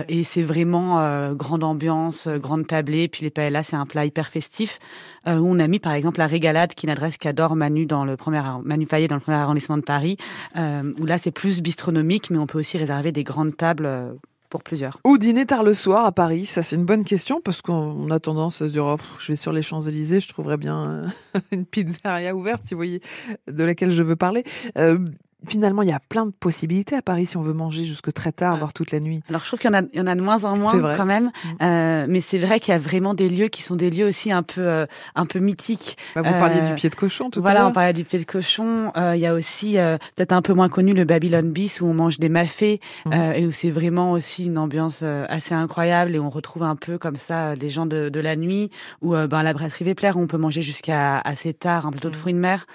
et 0.08 0.24
c'est 0.24 0.42
vraiment 0.42 1.34
grande 1.34 1.64
ambiance, 1.64 2.28
grande 2.28 2.66
tablée. 2.66 3.08
Puis 3.08 3.22
les 3.22 3.30
paellas, 3.30 3.62
c'est 3.62 3.76
un 3.76 3.86
plat 3.86 4.06
hyper 4.06 4.28
festif 4.28 4.80
où 5.28 5.30
on 5.30 5.60
a 5.60 5.68
mis 5.68 5.80
par 5.80 5.94
exemple 5.94 6.18
la 6.18 6.28
Régalade, 6.28 6.74
qui 6.74 6.88
est 6.88 6.90
une 6.90 6.94
adresse 6.94 7.18
qu'adore 7.18 7.56
Manu 7.56 7.86
dans 7.86 8.04
le 8.04 8.18
premier 8.18 8.42
Manu 8.64 8.88
Payet 8.88 9.08
dans 9.08 9.16
le 9.16 9.22
premier 9.22 9.38
arrondissement 9.38 9.78
de 9.78 9.84
Paris. 9.84 10.18
où 10.56 11.06
là, 11.06 11.20
c'est 11.20 11.32
plus 11.32 11.62
bistronomique, 11.62 12.32
mais 12.32 12.40
on 12.40 12.48
peut 12.48 12.60
aussi 12.60 12.80
réserver 12.80 13.12
des 13.12 13.24
grandes 13.24 13.56
tables 13.56 14.18
pour 14.54 14.62
plusieurs. 14.62 15.00
Ou 15.04 15.18
dîner 15.18 15.48
tard 15.48 15.63
le 15.63 15.74
soir 15.74 16.06
à 16.06 16.12
Paris 16.12 16.46
Ça, 16.46 16.62
c'est 16.62 16.76
une 16.76 16.86
bonne 16.86 17.06
question 17.06 17.42
parce 17.42 17.63
qu'on 17.63 18.12
a 18.12 18.20
tendance 18.20 18.62
à 18.62 18.68
se 18.68 18.74
dire 18.74 18.86
oh, 18.86 18.98
je 19.18 19.32
vais 19.32 19.36
sur 19.36 19.52
les 19.52 19.63
Champs-Élysées, 19.63 20.20
je 20.20 20.28
trouverais 20.28 20.58
bien 20.58 21.08
une 21.52 21.66
pizzeria 21.66 22.36
ouverte, 22.36 22.62
si 22.63 22.76
vous 22.76 22.78
voyez, 22.78 23.02
de 23.48 23.63
laquelle 23.63 23.89
je 23.89 24.04
veux 24.04 24.16
parler. 24.16 24.44
Euh, 24.78 25.00
finalement, 25.47 25.82
il 25.82 25.89
y 25.89 25.93
a 25.93 25.99
plein 25.99 26.25
de 26.25 26.32
possibilités 26.32 26.95
à 26.95 27.01
Paris 27.01 27.25
si 27.25 27.38
on 27.38 27.41
veut 27.41 27.53
manger 27.53 27.84
jusque 27.84 28.12
très 28.13 28.32
tard, 28.32 28.58
voire 28.58 28.73
toute 28.73 28.91
la 28.91 28.99
nuit. 28.99 29.21
Alors, 29.29 29.41
je 29.41 29.47
trouve 29.47 29.60
qu'il 29.60 29.71
y 29.71 29.75
en 29.75 29.79
a, 29.79 29.82
il 29.93 29.99
y 29.99 30.01
en 30.01 30.08
a 30.08 30.15
de 30.15 30.21
moins 30.21 30.45
en 30.45 30.58
moins 30.58 30.95
quand 30.95 31.06
même. 31.06 31.25
Mmh. 31.25 31.49
Euh, 31.62 32.06
mais 32.08 32.21
c'est 32.21 32.38
vrai 32.38 32.60
qu'il 32.60 32.71
y 32.71 32.75
a 32.75 32.79
vraiment 32.79 33.13
des 33.13 33.29
lieux 33.29 33.47
qui 33.47 33.62
sont 33.62 33.75
des 33.75 33.89
lieux 33.89 34.06
aussi 34.06 34.32
un 34.32 34.43
peu, 34.43 34.62
euh, 34.62 34.86
un 35.15 35.25
peu 35.25 35.39
mythiques. 35.39 35.97
Bah, 36.15 36.21
vous 36.21 36.32
parliez 36.32 36.62
du 36.62 36.73
pied 36.73 36.89
de 36.89 36.95
cochon 36.95 37.29
tout 37.29 37.41
voilà, 37.41 37.51
à 37.51 37.53
l'heure. 37.53 37.62
Voilà, 37.63 37.71
on 37.71 37.73
parlait 37.73 37.93
du 37.93 38.03
pied 38.03 38.19
de 38.19 38.25
cochon. 38.25 38.91
Euh, 38.95 39.15
il 39.15 39.21
y 39.21 39.27
a 39.27 39.34
aussi 39.34 39.77
euh, 39.77 39.97
peut-être 40.15 40.32
un 40.32 40.41
peu 40.41 40.53
moins 40.53 40.69
connu 40.69 40.93
le 40.93 41.03
Babylon 41.06 41.43
Bis 41.43 41.82
où 41.82 41.86
on 41.86 41.93
mange 41.93 42.19
des 42.19 42.29
mafés 42.29 42.79
mmh. 43.06 43.13
et 43.36 43.45
où 43.45 43.51
c'est 43.51 43.71
vraiment 43.71 44.12
aussi 44.12 44.45
une 44.45 44.58
ambiance 44.58 45.03
assez 45.03 45.53
incroyable 45.53 46.15
et 46.15 46.19
on 46.19 46.29
retrouve 46.29 46.63
un 46.63 46.75
peu 46.75 46.97
comme 46.97 47.15
ça 47.15 47.56
les 47.56 47.69
gens 47.69 47.86
de, 47.86 48.10
de 48.10 48.19
la 48.19 48.36
nuit 48.36 48.69
ou 49.01 49.13
ben 49.13 49.43
la 49.43 49.53
brasserie 49.53 49.86
Vepler 49.86 50.12
où 50.15 50.19
on 50.19 50.27
peut 50.27 50.38
manger 50.38 50.62
jusqu'à 50.62 51.19
assez 51.19 51.53
tard 51.53 51.86
un 51.86 51.91
plateau 51.91 52.10
mmh. 52.10 52.12
de 52.12 52.17
fruits 52.17 52.34
de 52.34 52.39
mer. 52.39 52.65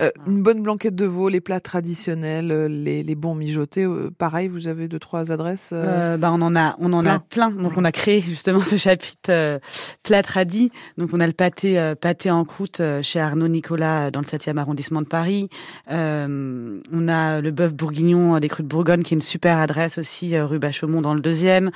Euh, 0.00 0.10
une 0.26 0.42
bonne 0.42 0.62
blanquette 0.62 0.94
de 0.94 1.04
veau, 1.04 1.28
les 1.28 1.40
plats 1.40 1.60
traditionnels, 1.60 2.50
euh, 2.50 2.68
les, 2.68 3.02
les 3.02 3.14
bons 3.14 3.34
mijotés. 3.34 3.84
Euh, 3.84 4.10
pareil, 4.16 4.48
vous 4.48 4.66
avez 4.68 4.88
deux 4.88 4.98
trois 4.98 5.30
adresses. 5.30 5.70
Euh, 5.72 6.16
bah 6.16 6.30
on 6.32 6.40
en 6.40 6.56
a, 6.56 6.76
on 6.78 6.92
en 6.92 7.02
plein. 7.02 7.14
a 7.14 7.18
plein. 7.18 7.50
Donc 7.50 7.72
on 7.76 7.84
a 7.84 7.92
créé 7.92 8.20
justement 8.20 8.60
ce 8.64 8.76
chapitre 8.76 9.60
plat 10.02 10.22
tradis. 10.22 10.70
Donc 10.96 11.10
on 11.12 11.20
a 11.20 11.26
le 11.26 11.32
pâté 11.32 11.94
pâté 12.00 12.30
en 12.30 12.44
croûte 12.44 12.80
chez 13.02 13.20
Arnaud 13.20 13.48
Nicolas 13.48 14.10
dans 14.10 14.20
le 14.20 14.26
7e 14.26 14.56
arrondissement 14.56 15.02
de 15.02 15.06
Paris. 15.06 15.48
on 15.88 17.08
a 17.08 17.40
le 17.40 17.50
bœuf 17.50 17.74
bourguignon 17.74 18.38
des 18.38 18.48
crues 18.48 18.62
de 18.62 18.68
Bourgogne 18.68 19.02
qui 19.02 19.14
est 19.14 19.16
une 19.16 19.22
super 19.22 19.58
adresse 19.58 19.98
aussi 19.98 20.38
rue 20.38 20.58
Bachaumont 20.58 21.00
dans 21.00 21.14
le 21.14 21.20
deuxième. 21.20 21.70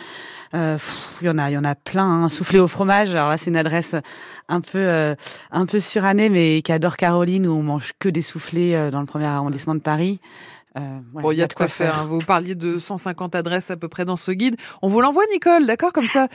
Il 0.52 0.78
y 1.22 1.28
en 1.28 1.38
a, 1.38 1.50
il 1.50 1.54
y 1.54 1.58
en 1.58 1.64
a 1.64 1.74
plein. 1.74 2.24
Hein. 2.24 2.28
Soufflé 2.28 2.58
au 2.58 2.68
fromage. 2.68 3.10
Alors 3.14 3.28
là 3.28 3.36
c'est 3.36 3.50
une 3.50 3.56
adresse 3.56 3.96
un 4.48 4.60
peu 4.60 5.14
un 5.50 5.66
peu 5.66 5.80
surannée 5.80 6.28
mais 6.28 6.62
qui 6.62 6.72
adore 6.72 6.96
Caroline 6.96 7.46
où 7.46 7.52
on 7.52 7.62
mange 7.62 7.92
que 7.98 8.08
des 8.08 8.22
soufflés 8.22 8.90
dans 8.90 9.00
le 9.00 9.06
premier 9.06 9.26
arrondissement 9.26 9.74
de 9.74 9.80
Paris. 9.80 10.20
bon, 10.74 11.32
il 11.32 11.38
y 11.38 11.42
a 11.42 11.46
de 11.46 11.52
quoi 11.52 11.68
faire. 11.68 12.00
Hein. 12.00 12.06
Vous 12.06 12.18
parliez 12.18 12.54
de 12.54 12.78
150 12.78 13.34
adresses 13.34 13.70
à 13.70 13.76
peu 13.76 13.88
près 13.88 14.04
dans 14.04 14.16
ce 14.16 14.32
guide. 14.32 14.56
On 14.82 14.88
vous 14.88 15.00
l'envoie, 15.00 15.24
Nicole, 15.32 15.66
d'accord 15.66 15.92
Comme 15.92 16.06
ça, 16.06 16.28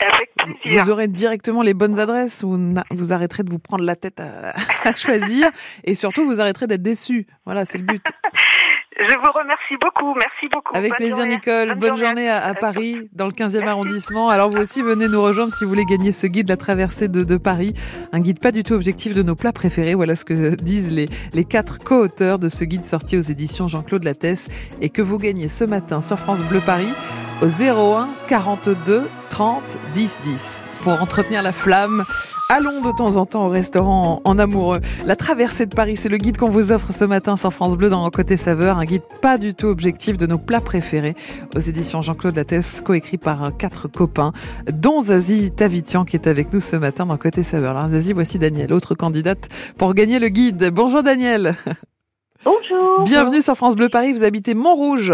vous 0.65 0.89
aurez 0.89 1.07
directement 1.07 1.61
les 1.61 1.73
bonnes 1.73 1.99
adresses. 1.99 2.43
Vous, 2.43 2.73
vous 2.91 3.13
arrêterez 3.13 3.43
de 3.43 3.49
vous 3.49 3.59
prendre 3.59 3.83
la 3.83 3.95
tête 3.95 4.19
à, 4.19 4.53
à 4.83 4.95
choisir. 4.95 5.49
Et 5.83 5.95
surtout, 5.95 6.25
vous 6.25 6.41
arrêterez 6.41 6.67
d'être 6.67 6.81
déçu. 6.81 7.27
Voilà, 7.45 7.65
c'est 7.65 7.77
le 7.77 7.85
but. 7.85 8.05
Je 8.97 9.15
vous 9.17 9.31
remercie 9.31 9.77
beaucoup. 9.79 10.13
Merci 10.15 10.47
beaucoup. 10.51 10.75
Avec 10.75 10.93
plaisir, 10.95 11.25
Nicole. 11.25 11.75
Bonne, 11.75 11.95
journée, 11.95 12.27
à, 12.27 12.53
Paris, 12.53 13.09
dans 13.13 13.27
le 13.27 13.31
15e 13.31 13.65
arrondissement. 13.67 14.29
Alors, 14.29 14.49
vous 14.49 14.57
aussi, 14.57 14.81
venez 14.81 15.07
nous 15.07 15.21
rejoindre 15.21 15.53
si 15.53 15.63
vous 15.63 15.69
voulez 15.69 15.85
gagner 15.85 16.11
ce 16.11 16.27
guide, 16.27 16.49
La 16.49 16.57
traversée 16.57 17.07
de, 17.07 17.37
Paris. 17.37 17.73
Un 18.11 18.19
guide 18.19 18.39
pas 18.39 18.51
du 18.51 18.63
tout 18.63 18.73
objectif 18.73 19.13
de 19.13 19.21
nos 19.21 19.35
plats 19.35 19.53
préférés. 19.53 19.93
Voilà 19.93 20.15
ce 20.15 20.25
que 20.25 20.55
disent 20.61 20.91
les, 20.91 21.07
les 21.33 21.45
quatre 21.45 21.79
co-auteurs 21.79 22.39
de 22.39 22.49
ce 22.49 22.63
guide 22.63 22.83
sorti 22.83 23.17
aux 23.17 23.21
éditions 23.21 23.67
Jean-Claude 23.67 24.03
Lattès 24.03 24.47
et 24.81 24.89
que 24.89 25.01
vous 25.01 25.17
gagnez 25.17 25.47
ce 25.47 25.63
matin 25.63 26.01
sur 26.01 26.17
France 26.17 26.43
Bleu 26.43 26.59
Paris 26.59 26.93
au 27.41 27.47
01 27.47 28.09
42 28.27 29.09
30 29.29 29.63
10 29.93 30.19
10. 30.23 30.63
Pour 30.81 30.93
entretenir 30.93 31.41
la 31.41 31.51
flamme, 31.51 32.05
allons 32.49 32.81
de 32.81 32.95
temps 32.95 33.15
en 33.17 33.25
temps 33.25 33.45
au 33.45 33.49
restaurant 33.49 34.21
en, 34.23 34.39
amoureux. 34.39 34.79
La 35.05 35.15
traversée 35.15 35.65
de 35.65 35.75
Paris, 35.75 35.97
c'est 35.97 36.09
le 36.09 36.17
guide 36.17 36.37
qu'on 36.37 36.49
vous 36.49 36.71
offre 36.71 36.93
ce 36.93 37.05
matin 37.05 37.35
sur 37.35 37.53
France 37.53 37.75
Bleu 37.75 37.89
dans 37.89 38.09
Côté 38.09 38.37
Saveur, 38.37 38.77
un 38.77 38.85
guide 38.85 39.03
pas 39.21 39.37
du 39.37 39.53
tout 39.53 39.67
objectif 39.67 40.17
de 40.17 40.25
nos 40.25 40.37
plats 40.37 40.61
préférés 40.61 41.15
aux 41.55 41.59
éditions 41.59 42.01
Jean-Claude 42.01 42.35
Lattès, 42.35 42.81
coécrit 42.81 43.17
par 43.17 43.55
quatre 43.57 43.87
copains, 43.87 44.31
dont 44.71 45.01
Zazie 45.01 45.51
Tavitian 45.51 46.05
qui 46.05 46.15
est 46.15 46.27
avec 46.27 46.53
nous 46.53 46.61
ce 46.61 46.75
matin 46.75 47.05
dans 47.05 47.17
Côté 47.17 47.43
Saveur. 47.43 47.77
Alors 47.77 47.89
Zazie, 47.91 48.13
voici 48.13 48.39
Daniel, 48.39 48.73
autre 48.73 48.95
candidate 48.95 49.49
pour 49.77 49.93
gagner 49.93 50.19
le 50.19 50.29
guide. 50.29 50.71
Bonjour 50.73 51.03
Daniel. 51.03 51.55
Bonjour. 52.45 53.03
Bienvenue 53.03 53.41
sur 53.41 53.55
France 53.55 53.75
Bleu 53.75 53.89
Paris, 53.89 54.13
vous 54.13 54.23
habitez 54.23 54.53
Montrouge. 54.53 55.13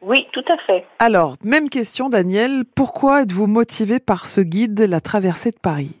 Oui, 0.00 0.26
tout 0.32 0.44
à 0.48 0.56
fait. 0.58 0.86
Alors, 0.98 1.36
même 1.44 1.68
question, 1.68 2.08
Daniel. 2.08 2.64
Pourquoi 2.76 3.22
êtes-vous 3.22 3.46
motivé 3.46 3.98
par 3.98 4.26
ce 4.26 4.40
guide, 4.40 4.80
La 4.80 5.00
traversée 5.00 5.50
de 5.50 5.58
Paris? 5.60 5.96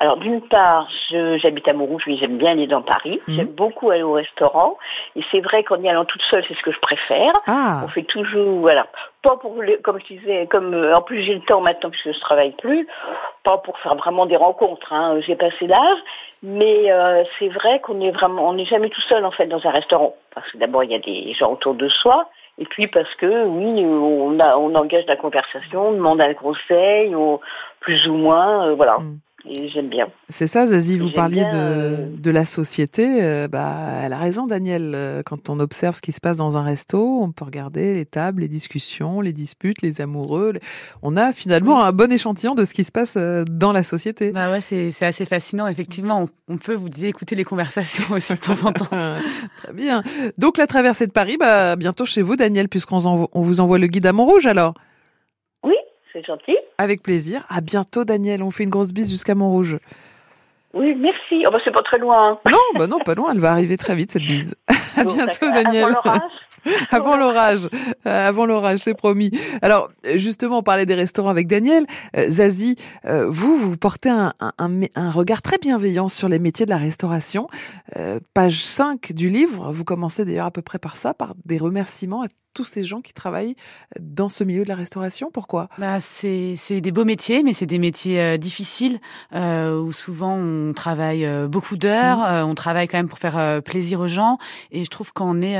Alors 0.00 0.16
d'une 0.16 0.40
part, 0.40 0.88
j'habite 1.10 1.68
à 1.68 1.74
Montrouge, 1.74 2.04
mais 2.06 2.16
j'aime 2.16 2.38
bien 2.38 2.52
aller 2.52 2.66
dans 2.66 2.80
Paris. 2.80 3.20
Mhm. 3.28 3.36
J'aime 3.36 3.48
beaucoup 3.48 3.90
aller 3.90 4.02
au 4.02 4.14
restaurant. 4.14 4.78
Et 5.14 5.20
c'est 5.30 5.40
vrai 5.40 5.62
qu'en 5.62 5.82
y 5.82 5.90
allant 5.90 6.06
toute 6.06 6.22
seule, 6.22 6.42
c'est 6.48 6.54
ce 6.54 6.62
que 6.62 6.72
je 6.72 6.78
préfère. 6.80 7.34
Ah. 7.46 7.82
On 7.84 7.88
fait 7.88 8.04
toujours, 8.04 8.60
voilà, 8.60 8.86
pas 9.22 9.36
pour, 9.36 9.54
comme 9.82 10.00
je 10.00 10.14
disais, 10.14 10.46
comme 10.46 10.72
euh, 10.72 10.96
en 10.96 11.02
plus 11.02 11.22
j'ai 11.22 11.34
le 11.34 11.42
temps 11.42 11.60
maintenant 11.60 11.90
puisque 11.90 12.12
je 12.14 12.20
travaille 12.20 12.52
plus, 12.52 12.88
pas 13.44 13.58
pour 13.58 13.78
faire 13.80 13.94
vraiment 13.94 14.24
des 14.24 14.36
rencontres. 14.36 14.90
Hein, 14.90 15.20
j'ai 15.20 15.36
passé 15.36 15.66
l'âge, 15.66 15.98
mais 16.42 16.90
euh, 16.90 17.22
c'est 17.38 17.48
vrai 17.48 17.80
qu'on 17.80 18.00
est 18.00 18.10
vraiment, 18.10 18.48
on 18.48 18.54
n'est 18.54 18.64
jamais 18.64 18.88
tout 18.88 19.02
seul 19.02 19.22
en 19.26 19.30
fait 19.32 19.48
dans 19.48 19.66
un 19.66 19.70
restaurant 19.70 20.14
parce 20.34 20.50
que 20.50 20.56
d'abord 20.56 20.82
il 20.82 20.92
y 20.92 20.94
a 20.94 20.98
des 20.98 21.34
gens 21.34 21.52
autour 21.52 21.74
de 21.74 21.88
soi. 21.90 22.30
Et 22.58 22.64
puis 22.64 22.86
parce 22.86 23.14
que 23.14 23.44
oui, 23.46 23.84
on, 23.84 24.38
on 24.38 24.74
engage 24.74 25.06
la 25.06 25.16
conversation, 25.16 25.88
on 25.88 25.92
demande 25.92 26.20
un 26.20 26.34
conseil, 26.34 27.14
plus 27.80 28.06
ou 28.08 28.14
moins, 28.14 28.68
euh, 28.68 28.74
voilà. 28.74 28.98
Mm 28.98 29.20
j'aime 29.44 29.88
bien. 29.88 30.08
C'est 30.28 30.46
ça, 30.46 30.66
Zazie, 30.66 30.98
vous 30.98 31.10
parliez 31.10 31.44
de, 31.44 31.50
euh, 31.54 32.06
de, 32.16 32.30
la 32.30 32.44
société. 32.44 33.22
Euh, 33.22 33.48
bah, 33.48 34.00
elle 34.02 34.12
a 34.12 34.18
raison, 34.18 34.46
Daniel. 34.46 34.92
Euh, 34.94 35.22
quand 35.24 35.48
on 35.48 35.60
observe 35.60 35.94
ce 35.94 36.00
qui 36.00 36.12
se 36.12 36.20
passe 36.20 36.36
dans 36.36 36.56
un 36.56 36.62
resto, 36.62 37.20
on 37.22 37.32
peut 37.32 37.44
regarder 37.44 37.94
les 37.94 38.06
tables, 38.06 38.42
les 38.42 38.48
discussions, 38.48 39.20
les 39.20 39.32
disputes, 39.32 39.82
les 39.82 40.00
amoureux. 40.00 40.54
On 41.02 41.16
a 41.16 41.32
finalement 41.32 41.82
un 41.82 41.92
bon 41.92 42.12
échantillon 42.12 42.54
de 42.54 42.64
ce 42.64 42.74
qui 42.74 42.84
se 42.84 42.92
passe 42.92 43.16
dans 43.16 43.72
la 43.72 43.82
société. 43.82 44.32
Bah 44.32 44.50
ouais, 44.50 44.60
c'est 44.60 45.04
assez 45.04 45.26
fascinant. 45.26 45.66
Effectivement, 45.66 46.28
on, 46.48 46.58
peut, 46.58 46.74
vous 46.74 46.88
dire, 46.88 47.08
écouter 47.08 47.34
les 47.34 47.44
conversations 47.44 48.04
aussi 48.14 48.34
de 48.34 48.40
temps 48.40 48.66
en 48.66 48.72
temps. 48.72 48.86
Très 49.56 49.72
bien. 49.72 50.02
Donc, 50.38 50.58
la 50.58 50.66
traversée 50.66 51.06
de 51.06 51.12
Paris, 51.12 51.36
bah, 51.38 51.76
bientôt 51.76 52.06
chez 52.06 52.22
vous, 52.22 52.36
Daniel, 52.36 52.68
puisqu'on 52.68 53.28
on 53.32 53.42
vous 53.42 53.60
envoie 53.60 53.78
le 53.78 53.86
guide 53.86 54.06
à 54.06 54.12
Montrouge, 54.12 54.46
alors 54.46 54.74
c'est 56.12 56.24
gentil. 56.24 56.56
Avec 56.80 57.02
plaisir. 57.02 57.44
À 57.50 57.60
bientôt, 57.60 58.06
Daniel. 58.06 58.42
On 58.42 58.50
fait 58.50 58.64
une 58.64 58.70
grosse 58.70 58.92
bise 58.92 59.10
jusqu'à 59.10 59.34
Montrouge. 59.34 59.76
Oui, 60.72 60.94
merci. 60.94 61.44
Oh, 61.46 61.50
bah, 61.52 61.58
c'est 61.62 61.72
pas 61.72 61.82
très 61.82 61.98
loin. 61.98 62.38
Non, 62.50 62.56
bah 62.74 62.86
non, 62.86 62.98
pas 63.00 63.14
loin. 63.14 63.32
Elle 63.32 63.40
va 63.40 63.52
arriver 63.52 63.76
très 63.76 63.94
vite, 63.94 64.10
cette 64.12 64.22
bise. 64.22 64.54
à 64.96 65.04
bientôt, 65.04 65.50
Daniel. 65.52 65.94
Avant 66.90 67.18
l'orage. 67.18 67.68
Euh, 68.06 68.28
avant 68.28 68.46
l'orage, 68.46 68.78
c'est 68.78 68.94
promis. 68.94 69.30
Alors, 69.60 69.90
justement, 70.16 70.58
on 70.58 70.62
parlait 70.62 70.86
des 70.86 70.94
restaurants 70.94 71.28
avec 71.28 71.48
Daniel. 71.48 71.84
Euh, 72.16 72.30
Zazie, 72.30 72.76
euh, 73.04 73.26
vous, 73.28 73.58
vous 73.58 73.76
portez 73.76 74.08
un, 74.08 74.32
un, 74.40 75.10
regard 75.10 75.42
très 75.42 75.58
bienveillant 75.58 76.08
sur 76.08 76.28
les 76.30 76.38
métiers 76.38 76.64
de 76.64 76.70
la 76.70 76.78
restauration. 76.78 77.48
page 78.32 78.64
5 78.64 79.12
du 79.12 79.28
livre, 79.28 79.70
vous 79.70 79.84
commencez 79.84 80.24
d'ailleurs 80.24 80.46
à 80.46 80.50
peu 80.50 80.62
près 80.62 80.78
par 80.78 80.96
ça, 80.96 81.12
par 81.12 81.34
des 81.44 81.58
remerciements 81.58 82.22
à 82.22 82.28
tous 82.54 82.64
ces 82.64 82.82
gens 82.82 83.00
qui 83.00 83.12
travaillent 83.12 83.54
dans 83.98 84.28
ce 84.28 84.44
milieu 84.44 84.64
de 84.64 84.68
la 84.68 84.74
restauration 84.74 85.30
Pourquoi? 85.32 85.68
Bah, 85.78 86.00
C'est 86.00 86.80
des 86.80 86.92
beaux 86.92 87.04
métiers, 87.04 87.42
mais 87.42 87.52
c'est 87.52 87.66
des 87.66 87.78
métiers 87.78 88.20
euh, 88.20 88.36
difficiles 88.36 88.98
euh, 89.34 89.80
où 89.80 89.92
souvent 89.92 90.34
on 90.34 90.72
travaille 90.72 91.24
euh, 91.24 91.46
beaucoup 91.46 91.76
d'heures, 91.76 92.18
mmh. 92.18 92.48
on 92.48 92.54
travaille 92.54 92.88
quand 92.88 92.98
même 92.98 93.08
pour 93.08 93.18
faire 93.18 93.62
plaisir 93.62 94.00
aux 94.00 94.08
gens. 94.08 94.38
Et 94.70 94.84
je 94.84 94.90
trouve 94.90 95.12
quand 95.12 95.28
on 95.28 95.40
est 95.42 95.58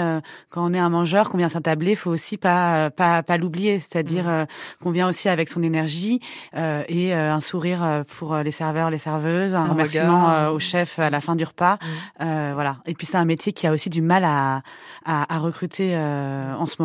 quand 0.48 0.64
on 0.64 0.72
est 0.72 0.78
un 0.78 0.88
mangeur, 0.88 1.30
qu'on 1.30 1.38
vient 1.38 1.48
s'attabler, 1.48 1.94
faut 1.94 2.10
aussi 2.10 2.36
pas 2.36 2.90
pas, 2.90 3.22
pas 3.22 3.36
l'oublier, 3.36 3.78
c'est-à-dire 3.80 4.26
mmh. 4.26 4.46
qu'on 4.82 4.90
vient 4.90 5.08
aussi 5.08 5.28
avec 5.28 5.48
son 5.48 5.62
énergie 5.62 6.20
et 6.54 7.12
un 7.12 7.40
sourire 7.40 8.04
pour 8.06 8.36
les 8.36 8.50
serveurs, 8.50 8.90
les 8.90 8.98
serveuses, 8.98 9.54
un, 9.54 9.64
remerciement 9.64 10.48
au 10.48 10.58
chef 10.58 10.98
à 10.98 11.10
la 11.10 11.20
fin 11.20 11.36
du 11.36 11.44
repas, 11.44 11.78
mmh. 12.20 12.52
voilà. 12.54 12.78
Et 12.86 12.94
puis 12.94 13.06
c'est 13.06 13.18
un 13.18 13.24
métier 13.24 13.52
qui 13.52 13.66
a 13.66 13.72
aussi 13.72 13.90
du 13.90 14.02
mal 14.02 14.24
à 14.24 14.62
à, 15.04 15.34
à 15.34 15.38
recruter 15.38 15.96
en 15.96 16.66
ce 16.66 16.79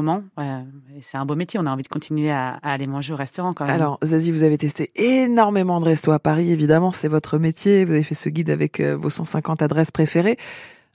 c'est 1.02 1.18
un 1.18 1.26
beau 1.26 1.36
métier. 1.36 1.60
On 1.60 1.66
a 1.66 1.72
envie 1.72 1.84
de 1.84 1.88
continuer 1.88 2.32
à, 2.32 2.60
aller 2.64 2.88
manger 2.88 3.14
au 3.14 3.16
restaurant 3.16 3.54
quand 3.54 3.66
même. 3.66 3.76
Alors, 3.76 4.00
Zazie, 4.04 4.32
vous 4.32 4.44
avez 4.44 4.58
testé 4.58 4.92
énormément 4.96 5.80
de 5.80 5.86
restos 5.86 6.12
à 6.12 6.20
Paris, 6.20 6.52
évidemment. 6.52 6.92
C'est 6.92 7.08
votre 7.08 7.38
métier. 7.38 7.86
Vous 7.86 7.92
avez 7.92 8.04
fait 8.04 8.16
ce 8.16 8.30
guide 8.30 8.50
avec 8.50 8.80
euh, 8.80 8.96
vos 8.96 9.10
150 9.10 9.62
adresses 9.62 9.92
préférées. 9.92 10.38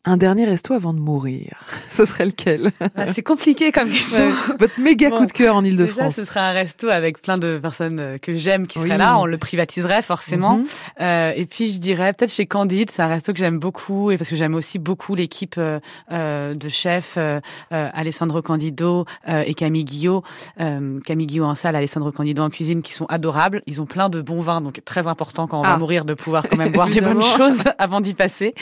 Un 0.06 0.16
dernier 0.16 0.46
resto 0.46 0.72
avant 0.72 0.94
de 0.94 0.98
mourir, 0.98 1.60
ce 1.90 2.06
serait 2.06 2.24
lequel? 2.24 2.72
Ah, 2.96 3.06
C'est 3.08 3.22
compliqué 3.22 3.70
comme 3.70 3.90
question. 3.90 4.30
Votre 4.58 4.80
méga 4.80 5.10
coup 5.10 5.26
de 5.26 5.32
cœur 5.32 5.56
en 5.56 5.62
Ile-de-France. 5.62 6.14
Ce 6.14 6.24
serait 6.24 6.40
un 6.40 6.52
resto 6.52 6.88
avec 6.88 7.20
plein 7.20 7.36
de 7.36 7.58
personnes 7.58 8.00
euh, 8.00 8.16
que 8.16 8.32
j'aime 8.32 8.66
qui 8.66 8.78
seraient 8.78 8.96
là. 8.96 9.18
On 9.18 9.26
le 9.26 9.36
privatiserait 9.36 10.00
forcément. 10.00 10.56
Mhm. 10.56 10.64
euh, 11.02 11.32
et 11.36 11.44
puis 11.44 11.70
je 11.70 11.80
dirais 11.80 12.14
peut-être 12.14 12.32
chez 12.32 12.46
Candide, 12.46 12.90
c'est 12.90 13.02
un 13.02 13.08
resto 13.08 13.34
que 13.34 13.38
j'aime 13.38 13.58
beaucoup 13.58 14.10
et 14.10 14.16
parce 14.16 14.30
que 14.30 14.36
j'aime 14.36 14.54
aussi 14.54 14.78
beaucoup 14.78 15.14
l'équipe 15.14 15.56
euh, 15.58 15.80
euh 16.12 16.54
de 16.54 16.68
chefs 16.70 17.14
euh, 17.18 17.40
Alessandro 17.70 18.40
Candido 18.40 19.04
et 19.26 19.52
Camille 19.52 19.84
Guillot. 19.84 20.22
Camille 20.56 21.26
Guillot 21.26 21.44
en 21.44 21.54
salle, 21.54 21.76
Alessandro 21.76 22.10
Candido 22.10 22.42
en 22.42 22.48
cuisine, 22.48 22.82
qui 22.82 22.94
sont 22.94 23.06
adorables. 23.06 23.62
Ils 23.66 23.82
ont 23.82 23.86
plein 23.86 24.08
de 24.08 24.22
bons 24.22 24.40
vins, 24.40 24.62
donc 24.62 24.80
très 24.84 25.06
important 25.06 25.46
quand 25.46 25.60
on 25.60 25.62
va 25.62 25.74
ah. 25.74 25.78
mourir 25.78 26.04
de 26.06 26.14
pouvoir 26.14 26.48
quand 26.48 26.56
même 26.56 26.72
boire 26.72 26.88
des 26.88 27.02
bonnes 27.02 27.22
choses 27.22 27.64
avant 27.78 28.00
d'y 28.00 28.14
passer. 28.14 28.54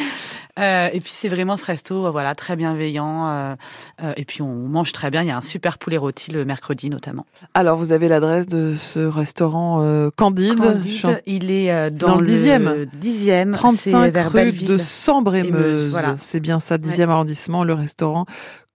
et 0.58 1.00
puis 1.00 1.12
c'est 1.12 1.27
vraiment 1.28 1.56
ce 1.56 1.64
resto, 1.64 2.06
euh, 2.06 2.10
voilà, 2.10 2.34
très 2.34 2.56
bienveillant. 2.56 3.28
Euh, 3.28 3.54
euh, 4.02 4.12
et 4.16 4.24
puis 4.24 4.42
on 4.42 4.68
mange 4.68 4.92
très 4.92 5.10
bien. 5.10 5.22
Il 5.22 5.28
y 5.28 5.30
a 5.30 5.36
un 5.36 5.42
super 5.42 5.78
poulet 5.78 5.96
rôti 5.96 6.30
le 6.30 6.44
mercredi 6.44 6.90
notamment. 6.90 7.26
Alors 7.54 7.78
vous 7.78 7.92
avez 7.92 8.08
l'adresse 8.08 8.46
de 8.46 8.74
ce 8.74 9.00
restaurant 9.00 10.08
Candide. 10.16 10.58
Candide 10.58 11.22
il 11.26 11.50
est 11.50 11.90
dans, 11.90 12.16
le 12.16 12.24
dixième. 12.24 12.86
Dixième. 12.94 13.52
35 13.52 14.16
rue 14.16 14.52
de 14.52 14.76
Sambre-et-Meuse. 14.76 15.96
C'est 16.16 16.40
bien 16.40 16.60
ça, 16.60 16.78
dixième 16.78 17.10
arrondissement, 17.10 17.64
le 17.64 17.74
restaurant 17.74 18.26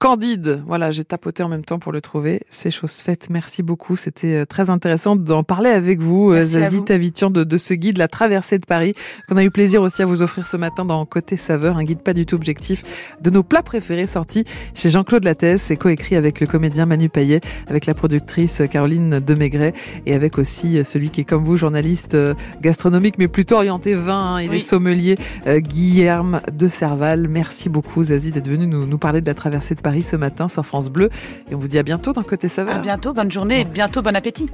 Candide. 0.03 0.61
Voilà, 0.67 0.91
j'ai 0.91 1.05
tapoté 1.05 1.43
en 1.43 1.47
même 1.47 1.63
temps 1.63 1.79
pour 1.79 1.93
le 1.93 2.01
trouver. 2.01 2.41
C'est 2.49 2.71
chose 2.71 2.95
faite. 2.95 3.29
Merci 3.29 3.63
beaucoup. 3.63 3.95
C'était 3.95 4.35
euh, 4.35 4.45
très 4.45 4.69
intéressant 4.69 5.15
d'en 5.15 5.43
parler 5.43 5.69
avec 5.69 6.01
vous, 6.01 6.33
euh, 6.33 6.43
Zazie 6.43 6.83
Tavitian, 6.83 7.29
de, 7.29 7.45
de, 7.45 7.57
ce 7.57 7.73
guide, 7.73 7.97
La 7.97 8.09
traversée 8.09 8.59
de 8.59 8.65
Paris, 8.65 8.95
qu'on 9.29 9.37
a 9.37 9.45
eu 9.45 9.49
plaisir 9.49 9.81
aussi 9.81 10.01
à 10.01 10.05
vous 10.05 10.21
offrir 10.21 10.45
ce 10.45 10.57
matin 10.57 10.83
dans 10.83 11.05
Côté 11.05 11.37
Saveur, 11.37 11.77
un 11.77 11.85
guide 11.85 12.01
pas 12.01 12.11
du 12.11 12.25
tout 12.25 12.35
objectif 12.35 12.83
de 13.21 13.29
nos 13.29 13.43
plats 13.43 13.63
préférés 13.63 14.05
sortis 14.05 14.43
chez 14.73 14.89
Jean-Claude 14.89 15.23
Lattès 15.23 15.61
C'est 15.61 15.77
coécrit 15.77 16.17
avec 16.17 16.41
le 16.41 16.47
comédien 16.47 16.85
Manu 16.85 17.07
Payet, 17.07 17.39
avec 17.69 17.85
la 17.85 17.93
productrice 17.93 18.61
Caroline 18.69 19.21
Demegret 19.21 19.71
et 20.05 20.13
avec 20.13 20.37
aussi 20.37 20.79
euh, 20.79 20.83
celui 20.83 21.11
qui 21.11 21.21
est 21.21 21.23
comme 21.23 21.45
vous, 21.45 21.55
journaliste 21.55 22.17
gastronomique, 22.59 23.17
mais 23.19 23.29
plutôt 23.29 23.55
orienté 23.55 23.93
vin. 23.93 24.35
Hein. 24.35 24.41
il 24.41 24.53
est 24.53 24.59
sommelier, 24.59 25.15
Guillerme 25.47 26.41
de 26.51 26.67
Serval. 26.67 27.29
Merci 27.29 27.69
beaucoup, 27.69 28.03
Zazie, 28.03 28.31
d'être 28.31 28.49
venu 28.49 28.67
nous, 28.67 28.85
nous 28.85 28.97
parler 28.97 29.21
de 29.21 29.27
la 29.27 29.33
traversée 29.33 29.75
de 29.75 29.81
Ce 30.01 30.15
matin 30.15 30.47
sur 30.47 30.65
France 30.65 30.89
Bleu. 30.89 31.10
Et 31.49 31.56
on 31.56 31.60
vous 31.60 31.67
dit 31.67 31.77
à 31.77 31.84
bientôt 31.84 32.13
dans 32.13 32.23
Côté 32.23 32.47
Saveur. 32.47 32.75
À 32.75 32.79
bientôt, 32.79 33.13
bonne 33.13 33.32
journée 33.32 33.62
et 33.62 33.63
bientôt 33.63 34.01
bon 34.01 34.15
appétit. 34.15 34.41